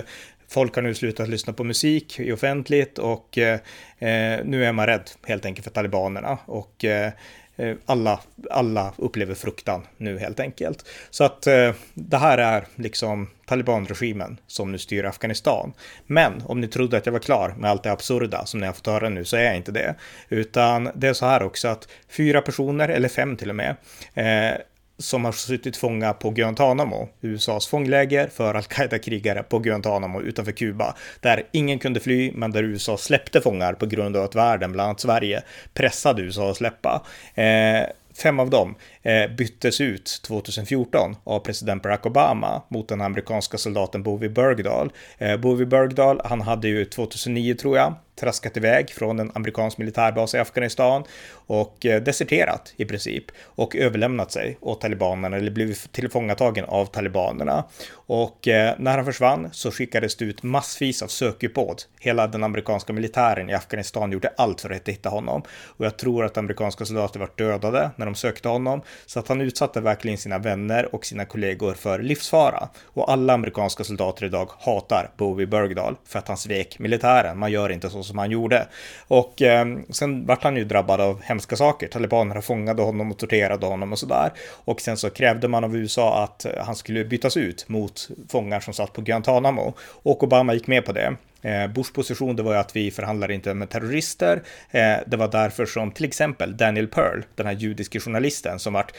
[0.50, 3.60] Folk har nu slutat lyssna på musik i offentligt och eh,
[4.00, 6.38] eh nu är man rädd helt enkelt för talibanerna.
[6.46, 7.12] Och Eh,
[7.58, 8.20] Eh, alla,
[8.52, 10.86] alla upplever fruktan nu helt enkelt.
[11.10, 15.74] Så att eh, det här är liksom talibanregimen som nu styr Afghanistan.
[16.06, 18.74] Men om ni trodde att jag var klar med allt det absurda som ni har
[18.74, 19.96] fått höra nu så är jag inte det.
[20.30, 23.76] Utan det är så här också att fyra personer, eller fem till och med,
[24.14, 24.58] eh,
[25.00, 31.44] som har suttit fånga på Guantanamo, USAs fångläger för al-Qaida-krigare på Guantanamo utanför Kuba, där
[31.52, 35.00] ingen kunde fly, men där USA släppte fångar på grund av att världen, bland annat
[35.00, 35.42] Sverige,
[35.74, 37.06] pressade USA att släppa.
[37.36, 37.84] Eh,
[38.24, 38.76] fem av dem
[39.08, 44.92] Eh, byttes ut 2014 av president Barack Obama mot den amerikanska soldaten Bovie Bergdahl.
[45.18, 50.36] Eh, Bovie Bergdahl, han hade ju 2009 tror jag, traskat iväg från en amerikansk militärbas
[50.36, 56.66] i Afghanistan och eh, deserterat i princip och överlämnat sig åt talibanerna eller blivit tillfångatagen
[56.66, 57.64] av talibanerna.
[57.92, 61.84] Och eh, när han försvann så skickades det ut massvis av sökuppbåd.
[62.00, 65.42] Hela den amerikanska militären i Afghanistan gjorde allt för att hitta honom
[65.78, 69.42] och jag tror att amerikanska soldater var dödade när de sökte honom så att han
[69.42, 72.70] utsatte verkligen sina vänner och sina kollegor för livsfara.
[72.86, 77.40] Och alla amerikanska soldater idag hatar Bowie Bergdahl för att han svek militären.
[77.40, 78.68] Man gör inte så som han gjorde.
[79.08, 81.88] Och eh, sen vart han ju drabbad av hemska saker.
[81.88, 84.32] Talibanerna fångade honom och torterade honom och sådär.
[84.66, 88.74] Och sen så krävde man av USA att han skulle bytas ut mot fångar som
[88.74, 89.74] satt på Guantanamo.
[89.80, 91.18] Och Obama gick med på det.
[91.42, 94.44] Eh, Bush position det var ju att vi förhandlar inte med terrorister.
[94.72, 98.94] Eh, det var därför som till exempel Daniel Pearl, den här judiske journalisten som vart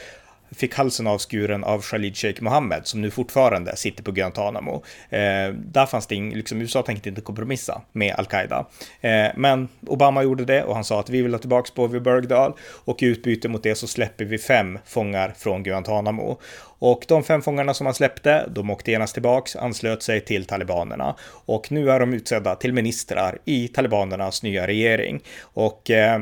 [0.51, 4.83] fick halsen avskuren av Khalid Sheikh Mohammed som nu fortfarande sitter på Guantanamo.
[5.09, 8.65] Eh, där fanns det ing, liksom USA tänkte inte kompromissa med al-Qaida.
[9.01, 12.53] Eh, men Obama gjorde det och han sa att vi vill ha tillbaka Bovie Bergdahl
[12.85, 16.39] och i utbyte mot det så släpper vi fem fångar från Guantanamo.
[16.79, 21.15] Och de fem fångarna som han släppte, de åkte genast tillbaks, anslöt sig till talibanerna
[21.45, 25.21] och nu är de utsedda till ministrar i talibanernas nya regering.
[25.41, 26.21] Och eh,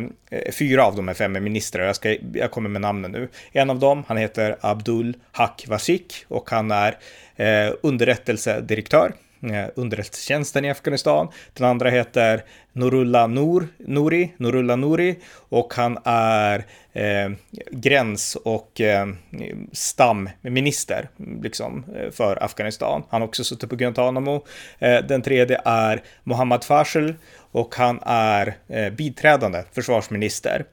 [0.52, 3.30] fyra av de här fem är ministrar, jag, ska, jag kommer med namnen nu.
[3.52, 6.98] En av dem, han heter Abdul Haq Wasik och han är
[7.36, 11.28] eh, underrättelsedirektör Eh, underrättelsetjänsten i Afghanistan.
[11.54, 15.16] Den andra heter Nurullah Nour, Nouri, Nurullah Nouri
[15.50, 17.30] och han är eh,
[17.72, 19.08] gräns och eh,
[19.72, 21.10] stamminister
[21.42, 23.04] liksom, eh, för Afghanistan.
[23.10, 24.46] Han har också suttit på Guantanamo.
[24.80, 27.16] Eh, den tredje är Mohammad Fashel
[27.52, 30.66] och han är eh, biträdande försvarsminister.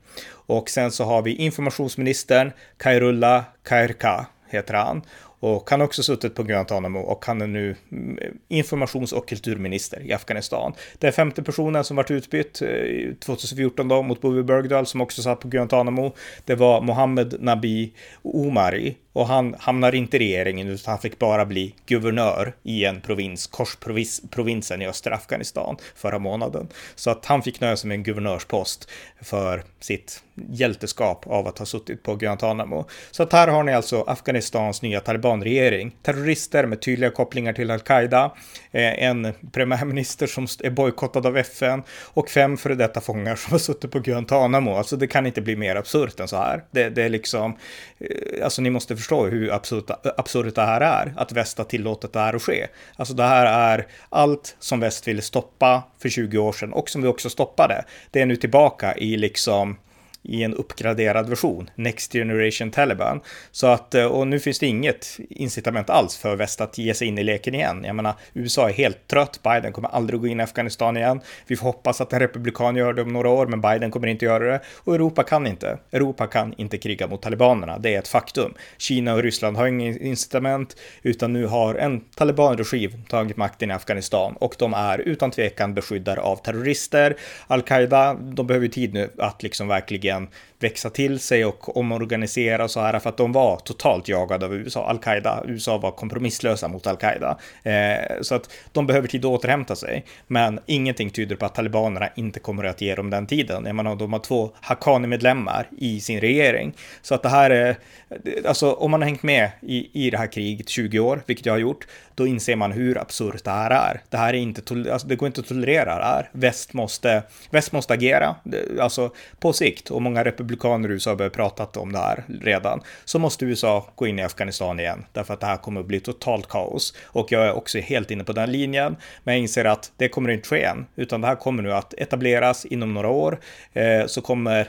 [0.46, 5.02] Och sen så har vi informationsministern Kairullah Kairka heter han.
[5.44, 8.18] Och han har också suttit på Guantanamo och han är nu mm,
[8.48, 10.72] informations och kulturminister i Afghanistan.
[10.98, 15.22] Det är femte personen som varit utbytt eh, 2014 då mot Bobby Bergdahl som också
[15.22, 16.14] satt på Guantanamo.
[16.44, 17.92] Det var Mohammed Nabi
[18.22, 23.00] Omari och han hamnar inte i regeringen utan han fick bara bli guvernör i en
[23.00, 26.68] provins, Korsprovinsen i östra Afghanistan förra månaden.
[26.94, 28.90] Så att han fick nöja sig med en guvernörspost
[29.22, 32.86] för sitt hjälteskap av att ha suttit på Guantanamo.
[33.10, 35.96] Så att här har ni alltså Afghanistans nya talibanregering.
[36.02, 38.32] Terrorister med tydliga kopplingar till al-Qaida,
[38.72, 43.58] eh, en premiärminister som är bojkottad av FN och fem före detta fångar som har
[43.58, 44.76] suttit på Guantanamo.
[44.76, 46.64] Alltså det kan inte bli mer absurt än så här.
[46.70, 47.56] Det, det är liksom,
[47.98, 52.12] eh, alltså ni måste förstår hur absurt, absurt det här är, att väst har tillåtit
[52.12, 52.66] det här att ske.
[52.96, 57.02] Alltså det här är allt som väst ville stoppa för 20 år sedan och som
[57.02, 57.84] vi också stoppade.
[58.10, 59.76] Det är nu tillbaka i liksom
[60.24, 63.20] i en uppgraderad version, Next Generation Taliban.
[63.50, 67.08] Så att, eh, och nu finns det inget incitament alls för väst att ge sig
[67.08, 67.84] in i leken igen.
[67.84, 71.20] Jag menar, USA är helt trött, Biden kommer aldrig gå in i Afghanistan igen.
[71.46, 74.24] Vi får hoppas att en republikan gör det om några år, men Biden kommer inte
[74.24, 74.60] göra det.
[74.76, 75.78] Och Europa kan inte.
[75.92, 78.54] Europa kan inte kriga mot talibanerna, det är ett faktum.
[78.78, 84.36] Kina och Ryssland har inget incitament, utan nu har en talibanregim tagit makten i Afghanistan
[84.40, 87.16] och de är utan tvekan beskyddare av terrorister.
[87.46, 90.28] Al-Qaida, de behöver tid nu att liksom verkligen verkligen
[90.64, 94.54] växa till sig och omorganisera och så här för att de var totalt jagade av
[94.54, 95.42] USA, al-Qaida.
[95.46, 97.38] USA var kompromisslösa mot al-Qaida.
[97.62, 100.04] Eh, så att de behöver tid att återhämta sig.
[100.26, 103.66] Men ingenting tyder på att talibanerna inte kommer att ge dem den tiden.
[103.66, 106.72] Jag menar, de har två Haqqani-medlemmar i sin regering.
[107.02, 107.76] Så att det här är,
[108.10, 111.46] eh, alltså om man har hängt med i, i det här kriget 20 år, vilket
[111.46, 114.00] jag har gjort, då inser man hur absurt det här är.
[114.10, 116.30] Det här är inte, alltså det går inte att tolerera det här.
[116.32, 118.36] Väst måste, väst måste agera,
[118.80, 119.10] alltså
[119.40, 119.90] på sikt.
[119.90, 122.80] Och många republikaner i USA har börjat om det här redan.
[123.04, 126.00] Så måste USA gå in i Afghanistan igen, därför att det här kommer att bli
[126.00, 126.94] totalt kaos.
[127.04, 130.30] Och jag är också helt inne på den linjen, men jag inser att det kommer
[130.30, 133.38] inte ske än, utan det här kommer nu att etableras inom några år.
[133.72, 134.68] Eh, så kommer,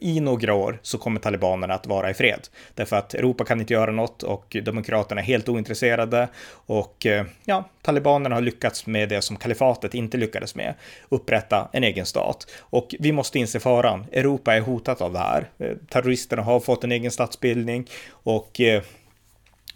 [0.00, 2.48] i några år, så kommer talibanerna att vara i fred.
[2.74, 6.28] Därför att Europa kan inte göra något och demokraterna är helt ointresserade.
[6.66, 10.74] Och och eh, ja, talibanerna har lyckats med det som kalifatet inte lyckades med,
[11.08, 12.46] upprätta en egen stat.
[12.60, 14.06] Och vi måste inse faran.
[14.12, 15.48] Europa är hotat av det här.
[15.58, 18.82] Eh, terroristerna har fått en egen statsbildning och eh,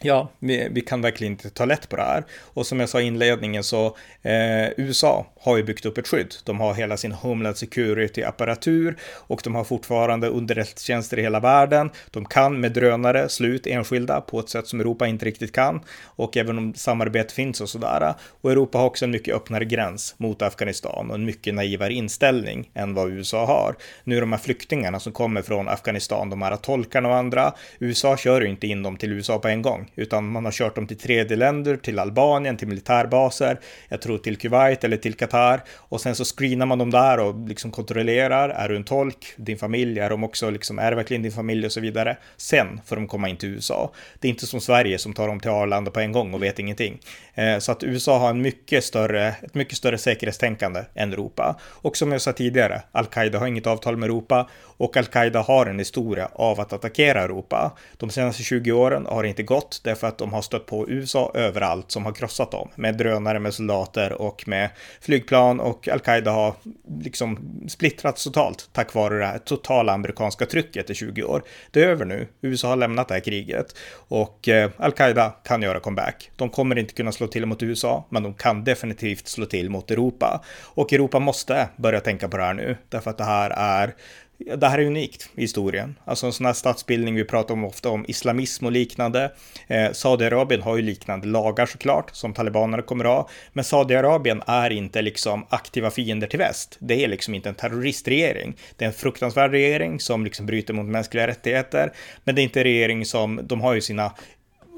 [0.00, 2.24] Ja, vi, vi, kan verkligen inte ta lätt på det här.
[2.40, 3.86] Och som jag sa i inledningen så
[4.22, 6.34] eh, USA har ju byggt upp ett skydd.
[6.44, 11.90] De har hela sin Homeland Security-apparatur och de har fortfarande underrättelsetjänster i hela världen.
[12.10, 15.80] De kan med drönare slå ut enskilda på ett sätt som Europa inte riktigt kan.
[16.04, 18.14] Och även om samarbete finns och sådär.
[18.40, 22.70] Och Europa har också en mycket öppnare gräns mot Afghanistan och en mycket naivare inställning
[22.74, 23.76] än vad USA har.
[24.04, 28.16] Nu är de här flyktingarna som kommer från Afghanistan, de här tolkarna och andra, USA
[28.16, 30.86] kör ju inte in dem till USA på en gång utan man har kört dem
[30.86, 36.00] till tredje länder, till Albanien, till militärbaser, jag tror till Kuwait eller till Qatar och
[36.00, 40.00] sen så screenar man dem där och liksom kontrollerar, är du en tolk, din familj,
[40.00, 42.16] är de också liksom, är det verkligen din familj och så vidare.
[42.36, 43.92] Sen får de komma in till USA.
[44.18, 46.58] Det är inte som Sverige som tar dem till Arlanda på en gång och vet
[46.58, 46.98] ingenting.
[47.34, 51.60] Eh, så att USA har en mycket större, ett mycket större säkerhetstänkande än Europa.
[51.62, 55.78] Och som jag sa tidigare, Al-Qaida har inget avtal med Europa och Al-Qaida har en
[55.78, 57.76] historia av att attackera Europa.
[57.96, 61.30] De senaste 20 åren har det inte gått därför att de har stött på USA
[61.34, 64.70] överallt som har krossat dem med drönare, med soldater och med
[65.00, 66.54] flygplan och Al-Qaida har
[67.00, 71.42] liksom splittrats totalt tack vare det här totala amerikanska trycket i 20 år.
[71.70, 72.28] Det är över nu.
[72.40, 76.30] USA har lämnat det här kriget och eh, Al-Qaida kan göra comeback.
[76.36, 79.90] De kommer inte kunna slå till mot USA, men de kan definitivt slå till mot
[79.90, 80.44] Europa.
[80.64, 83.94] Och Europa måste börja tänka på det här nu, därför att det här är
[84.38, 85.98] det här är unikt i historien.
[86.04, 89.32] Alltså en sån här statsbildning, vi pratar om ofta om islamism och liknande.
[89.66, 93.28] Eh, Saudiarabien har ju liknande lagar såklart, som talibanerna kommer att ha.
[93.52, 96.76] Men Saudiarabien är inte liksom aktiva fiender till väst.
[96.80, 98.56] Det är liksom inte en terroristregering.
[98.76, 101.92] Det är en fruktansvärd regering som liksom bryter mot mänskliga rättigheter.
[102.24, 104.12] Men det är inte en regering som, de har ju sina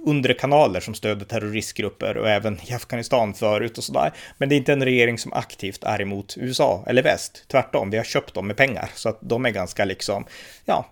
[0.06, 4.12] undre kanaler som stöder terroristgrupper och även i Afghanistan förut och sådär.
[4.38, 7.44] Men det är inte en regering som aktivt är emot USA eller väst.
[7.48, 10.24] Tvärtom, vi har köpt dem med pengar så att de är ganska liksom,
[10.64, 10.88] ja,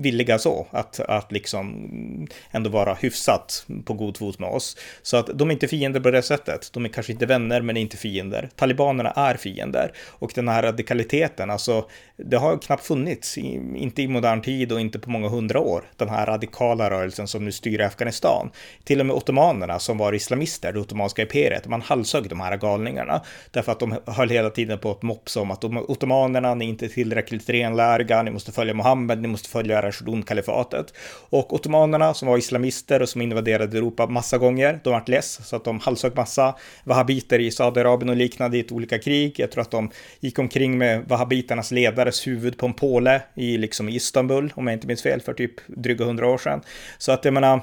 [0.00, 4.76] villiga så att, att liksom ändå vara hyfsat på god fot med oss.
[5.02, 6.70] Så att de är inte fiender på det sättet.
[6.72, 8.48] De är kanske inte vänner, men inte fiender.
[8.56, 14.42] Talibanerna är fiender och den här radikaliteten, alltså det har knappt funnits, inte i modern
[14.42, 18.45] tid och inte på många hundra år, den här radikala rörelsen som nu styr Afghanistan.
[18.84, 23.22] Till och med ottomanerna som var islamister, det ottomanska imperiet, man halshögg de här galningarna
[23.50, 26.68] därför att de höll hela tiden på att mopsa om att de ottomanerna, ni är
[26.68, 30.94] inte tillräckligt renläriga, ni måste följa Mohammed, ni måste följa Rashidun-kalifatet.
[31.30, 35.56] Och ottomanerna som var islamister och som invaderade Europa massa gånger, de vart less så
[35.56, 39.34] att de halshögg massa wahhabiter i Saudiarabien och liknande i olika krig.
[39.38, 39.90] Jag tror att de
[40.20, 44.86] gick omkring med wahhabiternas ledares huvud på en påle i liksom Istanbul, om jag inte
[44.86, 46.60] minns fel, för typ dryga hundra år sedan.
[46.98, 47.60] Så att jag menar,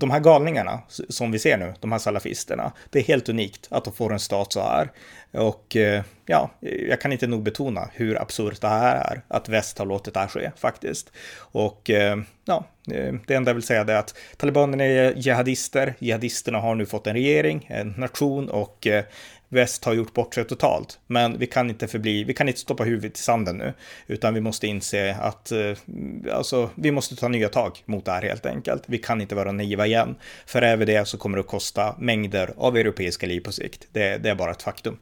[0.00, 3.84] de här galningarna som vi ser nu, de här salafisterna, det är helt unikt att
[3.84, 4.90] de får en stat så här.
[5.32, 9.78] Och eh, ja, jag kan inte nog betona hur absurt det här är, att väst
[9.78, 11.12] har låtit det här ske faktiskt.
[11.38, 16.58] Och eh, ja, eh, det enda jag vill säga är att talibanerna är jihadister, jihadisterna
[16.58, 18.86] har nu fått en regering, en nation och
[19.50, 20.98] väst har gjort bort sig totalt.
[21.06, 23.72] Men vi kan inte förbli, vi kan inte stoppa huvudet i sanden nu,
[24.06, 25.76] utan vi måste inse att eh,
[26.32, 28.82] alltså, vi måste ta nya tag mot det här helt enkelt.
[28.86, 30.14] Vi kan inte vara naiva igen,
[30.46, 33.86] för är vi det så kommer det att kosta mängder av europeiska liv på sikt.
[33.92, 34.98] Det, det är bara ett faktum.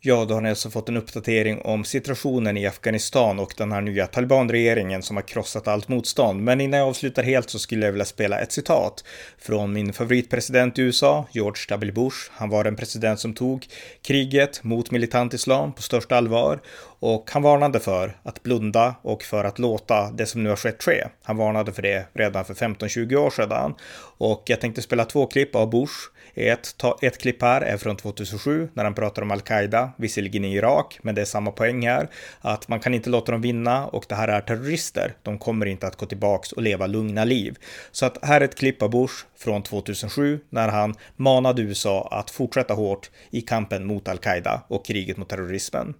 [0.00, 3.80] Ja, då har ni alltså fått en uppdatering om situationen i Afghanistan och den här
[3.80, 6.42] nya talibanregeringen som har krossat allt motstånd.
[6.42, 9.04] Men innan jag avslutar helt så skulle jag vilja spela ett citat
[9.38, 11.92] från min favoritpresident i USA, George W.
[11.92, 12.16] Bush.
[12.30, 13.66] Han var en president som tog
[14.02, 16.60] kriget mot militant islam på största allvar
[17.00, 20.82] och han varnade för att blunda och för att låta det som nu har skett
[20.82, 21.04] ske.
[21.22, 23.74] Han varnade för det redan för 15-20 år sedan.
[24.18, 26.17] Och jag tänkte spela två klipp av Bush.
[26.40, 30.98] Ett, ett klipp här är från 2007 när han pratar om Al-Qaida, visserligen i Irak,
[31.02, 32.08] men det är samma poäng här.
[32.40, 35.14] Att man kan inte låta dem vinna och det här är terrorister.
[35.22, 37.56] De kommer inte att gå tillbaks och leva lugna liv.
[37.90, 42.30] Så att här är ett klipp av Bush från 2007 när han manade USA att
[42.30, 45.94] fortsätta hårt i kampen mot Al-Qaida och kriget mot terrorismen.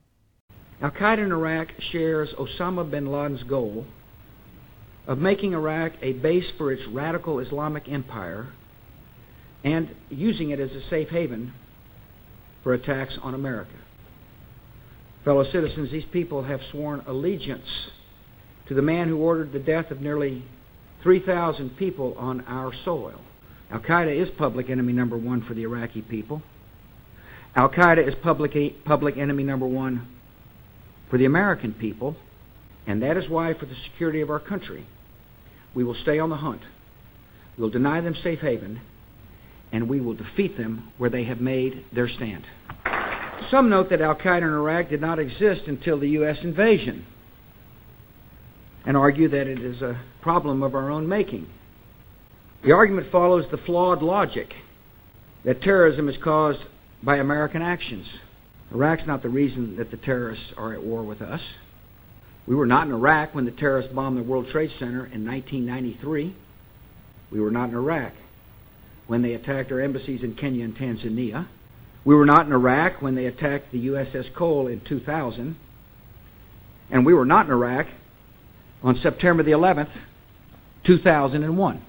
[0.80, 3.84] Al-Qaida in Iraq shares Osama bin Laden's goal
[5.06, 8.46] of making Iraq a base for its radical Islamic empire
[9.68, 11.52] and using it as a safe haven
[12.62, 13.70] for attacks on America.
[15.24, 17.68] Fellow citizens, these people have sworn allegiance
[18.68, 20.42] to the man who ordered the death of nearly
[21.02, 23.20] 3,000 people on our soil.
[23.70, 26.42] Al Qaeda is public enemy number one for the Iraqi people.
[27.54, 30.08] Al Qaeda is public, public enemy number one
[31.10, 32.16] for the American people,
[32.86, 34.86] and that is why, for the security of our country,
[35.74, 36.62] we will stay on the hunt.
[37.58, 38.80] We'll deny them safe haven,
[39.72, 42.44] and we will defeat them where they have made their stand.
[43.50, 46.36] Some note that Al Qaeda in Iraq did not exist until the U.S.
[46.42, 47.06] invasion
[48.84, 51.46] and argue that it is a problem of our own making.
[52.64, 54.52] The argument follows the flawed logic
[55.44, 56.60] that terrorism is caused
[57.02, 58.06] by American actions.
[58.72, 61.40] Iraq's not the reason that the terrorists are at war with us.
[62.46, 66.34] We were not in Iraq when the terrorists bombed the World Trade Center in 1993.
[67.30, 68.12] We were not in Iraq
[69.08, 71.48] when they attacked our embassies in Kenya and Tanzania.
[72.04, 75.56] We were not in Iraq when they attacked the USS Cole in 2000.
[76.90, 77.88] And we were not in Iraq
[78.82, 79.90] on September the 11th,
[80.86, 81.82] 2001.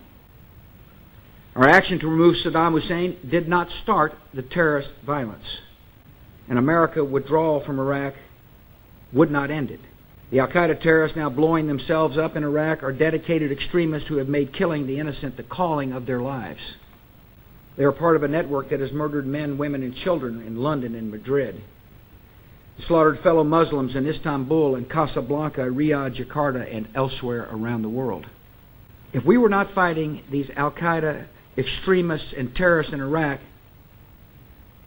[1.55, 5.45] Our action to remove Saddam Hussein did not start the terrorist violence
[6.49, 8.15] and America withdrawal from Iraq
[9.13, 9.79] would not end it.
[10.31, 14.27] The Al Qaeda terrorists now blowing themselves up in Iraq are dedicated extremists who have
[14.27, 16.59] made killing the innocent the calling of their lives.
[17.79, 20.95] They are part of a network that has murdered men, women, and children in London
[20.95, 21.63] and Madrid.
[22.87, 28.25] slaughtered fellow Muslims in Istanbul and Casablanca, Riyadh, Jakarta, and elsewhere around the world.
[29.13, 31.27] If we were not fighting these Al Qaeda
[31.57, 33.39] extremists and terrorists in Iraq,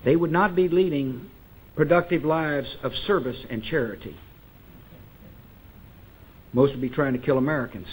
[0.04, 1.30] they would not be leading
[1.74, 4.18] productive lives of service and charity.
[6.52, 7.88] Most would be trying to kill Americans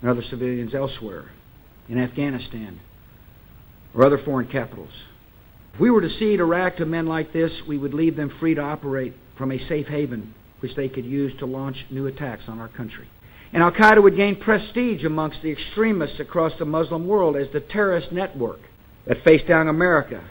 [0.00, 1.30] and other civilians elsewhere,
[1.90, 2.80] in Afghanistan,
[3.96, 4.90] or other foreign capitals.
[5.74, 8.54] If we were to cede Iraq to men like this, we would leave them free
[8.54, 12.60] to operate from a safe haven which they could use to launch new attacks on
[12.60, 13.08] our country.
[13.52, 17.60] And Al Qaeda would gain prestige amongst the extremists across the Muslim world as the
[17.60, 18.60] terrorist network
[19.06, 20.28] that faced down America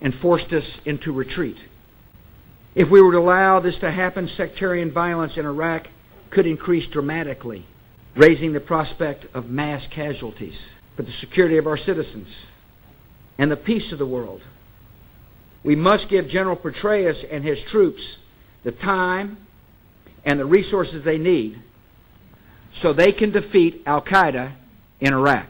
[0.00, 1.56] and forced us into retreat.
[2.74, 5.86] If we were to allow this to happen, sectarian violence in Iraq
[6.30, 7.66] could increase dramatically,
[8.16, 10.56] raising the prospect of mass casualties.
[10.96, 12.26] for the security of our citizens
[13.38, 14.42] and the peace of the world.
[15.64, 18.02] We must give General Petraeus and his troops
[18.64, 19.38] the time
[20.24, 21.60] and the resources they need
[22.82, 24.54] so they can defeat Al Qaeda
[25.00, 25.48] in Iraq.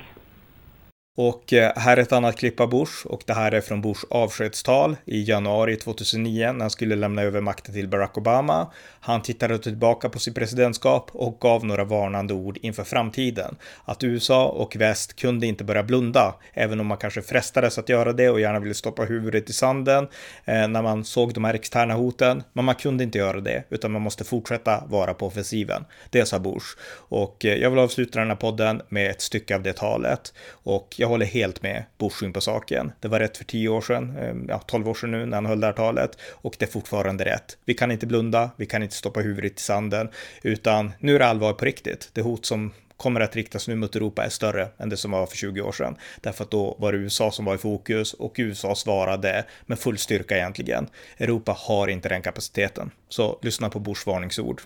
[1.18, 4.04] Och eh, här är ett annat klipp av Bush och det här är från Bushs
[4.10, 8.72] avskedstal i januari 2009 när han skulle lämna över makten till Barack Obama.
[9.00, 13.56] Han tittade tillbaka på sitt presidentskap och gav några varnande ord inför framtiden.
[13.84, 18.12] Att USA och väst kunde inte börja blunda, även om man kanske frestades att göra
[18.12, 20.08] det och gärna ville stoppa huvudet i sanden
[20.44, 22.42] eh, när man såg de här externa hoten.
[22.52, 25.84] Men man kunde inte göra det, utan man måste fortsätta vara på offensiven.
[26.10, 26.66] Det sa Bush.
[27.08, 30.34] Och eh, jag vill avsluta den här podden med ett stycke av det talet.
[30.48, 32.92] Och jag håller helt med Bush in på saken.
[33.00, 35.46] Det var rätt för tio år sedan, eh, ja, tolv år sedan nu när han
[35.46, 37.58] höll det här talet och det är fortfarande rätt.
[37.64, 40.08] Vi kan inte blunda, vi kan inte stoppa huvudet i sanden,
[40.42, 42.10] utan nu är det allvar på riktigt.
[42.12, 45.26] Det hot som kommer att riktas nu mot Europa är större än det som var
[45.26, 45.96] för 20 år sedan.
[46.20, 49.98] Därför att då var det USA som var i fokus och USA svarade med full
[49.98, 50.88] styrka egentligen.
[51.18, 52.90] Europa har inte den kapaciteten.
[53.08, 54.62] Så lyssna på Bushs varningsord.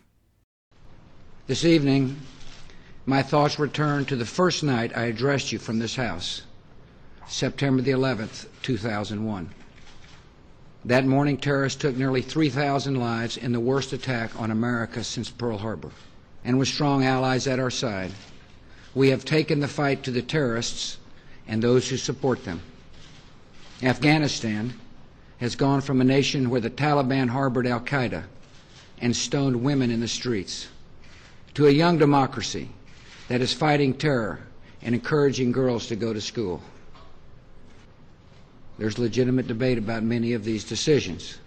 [1.47, 2.17] This evening
[3.11, 6.43] my thoughts return to the first night I addressed you from this house,
[7.27, 9.51] September the 11th, 2001.
[10.85, 15.59] That morning, terrorists took nearly 3,000 lives in the worst attack on America since Pearl
[15.59, 15.91] Harbor.
[16.45, 18.13] And with strong allies at our side,
[18.95, 20.99] we have taken the fight to the terrorists
[21.49, 22.63] and those who support them.
[23.83, 24.73] Afghanistan
[25.39, 28.23] has gone from a nation where the Taliban harbored Al Qaeda
[29.01, 30.69] and stoned women in the streets
[31.55, 32.71] to a young democracy
[33.31, 34.41] that is fighting terror
[34.83, 36.61] and encouraging girls to go to school.
[38.77, 41.39] There's legitimate debate about many of these decisions,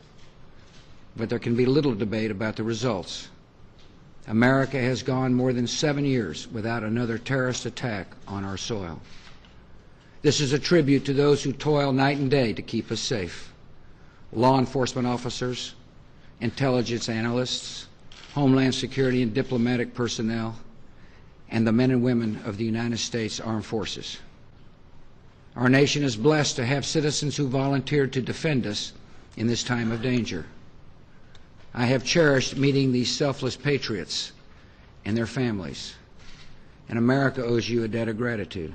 [1.18, 3.28] but there can be little debate about the results.
[4.30, 9.02] America has gone more than seven years without another terrorist attack on our soil.
[10.22, 13.52] This is a tribute to those who toil night and day to keep us safe
[14.32, 15.76] law enforcement officers,
[16.40, 17.88] intelligence analysts,
[18.34, 20.56] homeland security and diplomatic personnel,
[21.54, 24.18] and the men and women of the United States Armed Forces.
[25.56, 28.92] Our nation is blessed to have citizens who volunteered to defend us
[29.38, 30.48] in this time of danger.
[31.72, 34.32] I have cherished meeting these selfless patriots
[35.06, 35.94] and their families,
[36.90, 38.74] and America owes you a debt of gratitude.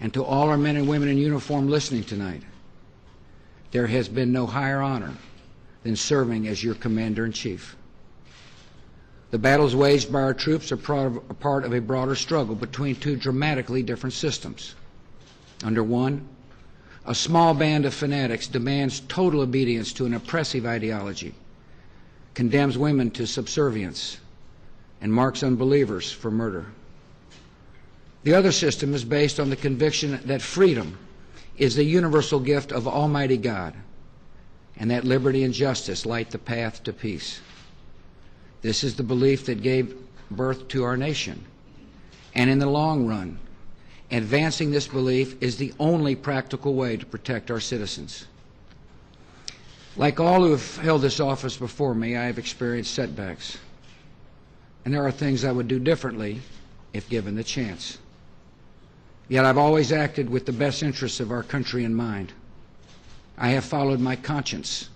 [0.00, 2.42] And to all our men and women in uniform listening tonight,
[3.70, 5.14] there has been no higher honor
[5.84, 7.76] than serving as your commander in chief.
[9.30, 13.82] The battles waged by our troops are part of a broader struggle between two dramatically
[13.82, 14.74] different systems.
[15.62, 16.26] Under one,
[17.06, 21.34] a small band of fanatics demands total obedience to an oppressive ideology,
[22.34, 24.18] condemns women to subservience,
[25.00, 26.66] and marks unbelievers for murder.
[28.24, 30.98] The other system is based on the conviction that freedom
[31.56, 33.74] is the universal gift of Almighty God,
[34.76, 37.40] and that liberty and justice light the path to peace.
[38.62, 39.96] This is the belief that gave
[40.30, 41.44] birth to our nation.
[42.34, 43.38] And in the long run,
[44.10, 48.26] advancing this belief is the only practical way to protect our citizens.
[49.96, 53.58] Like all who have held this office before me, I have experienced setbacks.
[54.84, 56.40] And there are things I would do differently
[56.92, 57.98] if given the chance.
[59.28, 62.32] Yet I've always acted with the best interests of our country in mind.
[63.38, 64.88] I have followed my conscience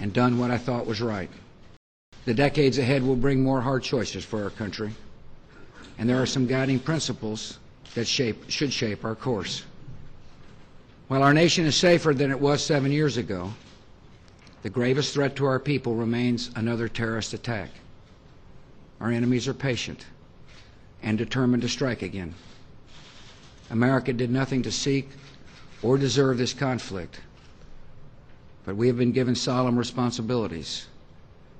[0.00, 1.30] and done what I thought was right.
[2.24, 4.92] The decades ahead will bring more hard choices for our country,
[5.98, 7.58] and there are some guiding principles
[7.94, 9.64] that shape, should shape our course.
[11.08, 13.52] While our nation is safer than it was seven years ago,
[14.62, 17.70] the gravest threat to our people remains another terrorist attack.
[19.00, 20.06] Our enemies are patient
[21.02, 22.34] and determined to strike again.
[23.70, 25.08] America did nothing to seek
[25.82, 27.20] or deserve this conflict,
[28.64, 30.86] but we have been given solemn responsibilities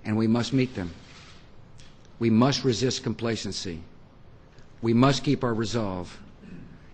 [0.05, 0.93] and we must meet them.
[2.19, 3.81] We must resist complacency.
[4.81, 6.19] We must keep our resolve,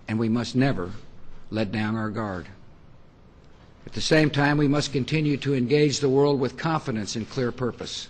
[0.07, 0.93] and we must never
[1.51, 2.49] let down our guard.
[3.87, 7.51] At the same time, we must continue to engage the world with confidence and clear
[7.51, 8.09] purpose.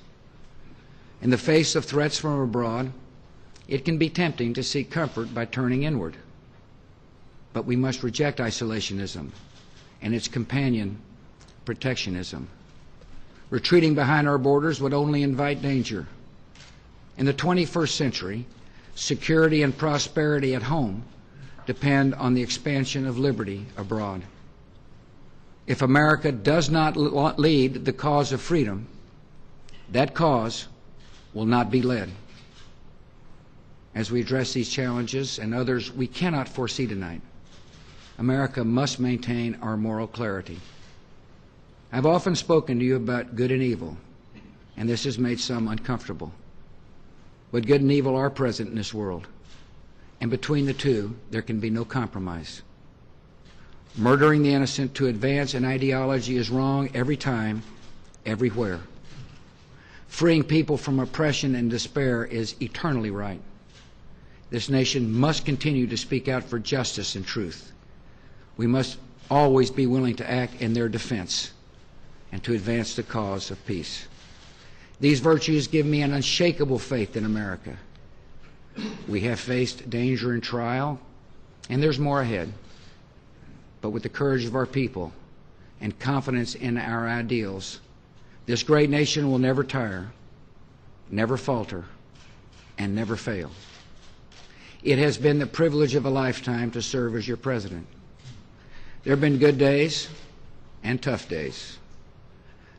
[1.22, 2.92] In the face of threats from abroad,
[3.68, 6.16] it can be tempting to seek comfort by turning inward.
[7.53, 9.30] But we must reject isolationism
[10.03, 11.01] and its companion,
[11.64, 12.49] protectionism.
[13.51, 16.07] Retreating behind our borders would only invite danger.
[17.16, 18.46] In the 21st century,
[18.94, 21.03] security and prosperity at home
[21.66, 24.22] depend on the expansion of liberty abroad.
[25.66, 28.86] If America does not lead the cause of freedom,
[29.92, 30.66] that cause
[31.34, 32.11] will not be led.
[33.94, 37.20] as we address these challenges and others we cannot foresee tonight.
[38.18, 40.61] America must maintain our moral clarity.
[41.91, 43.97] I've often spoken to you about good and evil,
[44.76, 46.32] and this has made some uncomfortable.
[47.51, 49.26] But good and evil are present in this world,
[50.20, 52.61] and between the two, there can be no compromise.
[53.97, 57.62] Murdering the innocent to advance an ideology is wrong every time,
[58.26, 58.80] everywhere.
[60.09, 63.41] Freeing people from oppression and despair is eternally right.
[64.51, 67.72] This nation must continue to speak out for justice and truth.
[68.59, 68.99] We must
[69.30, 71.53] always be willing to act in their defense
[72.32, 74.06] and to advance the cause of peace.
[75.00, 77.76] These virtues give me an unshakable faith in America.
[79.08, 81.00] We have faced danger and trial,
[81.68, 82.52] and there's more ahead.
[83.80, 85.12] But with the courage of our people
[85.80, 87.80] and confidence in our ideals,
[88.46, 90.10] this great nation will never tire,
[91.10, 91.84] never falter,
[92.76, 93.50] and never fail.
[94.82, 97.86] It has been the privilege of a lifetime to serve as your president.
[99.02, 100.08] There have been good days
[100.82, 101.77] and tough days.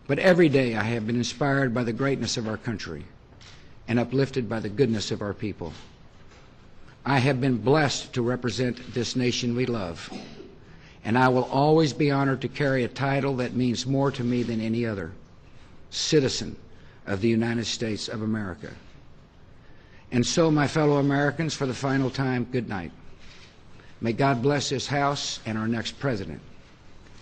[0.10, 3.06] But every day I have been inspired by the greatness of our country
[3.88, 5.72] and uplifted by the goodness of our people.
[7.06, 10.12] I have been blessed to represent this nation we love,
[11.06, 14.42] and I will always be honored to carry a title that means more to me
[14.42, 15.12] than any other
[15.92, 16.56] citizen
[17.06, 18.72] of the United States of America.
[20.12, 22.92] And so, my fellow Americans, for the final time, good night.
[24.02, 26.42] May God bless this House and our next president.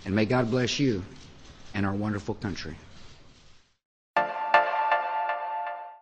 [0.06, 1.04] And may God bless you
[1.78, 2.74] and our wonderful country.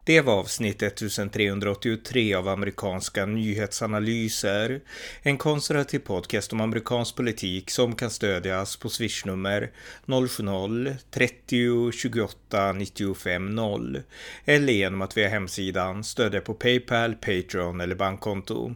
[0.06, 4.80] Det var avsnitt 1383 av amerikanska nyhetsanalyser.
[5.22, 9.70] En konservativ podcast om amerikansk politik som kan stödjas på swishnummer
[10.06, 14.02] 070-30 28 95 0
[14.44, 18.74] eller genom att via hemsidan stödja på Paypal, Patreon eller bankkonto.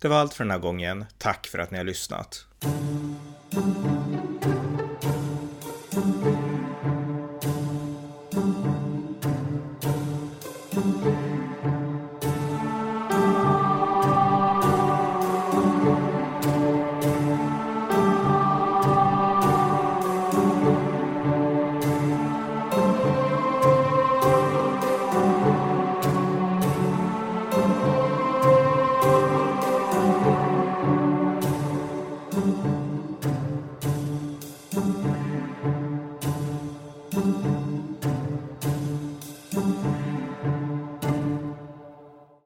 [0.00, 1.04] Det var allt för den här gången.
[1.18, 2.46] Tack för att ni har lyssnat.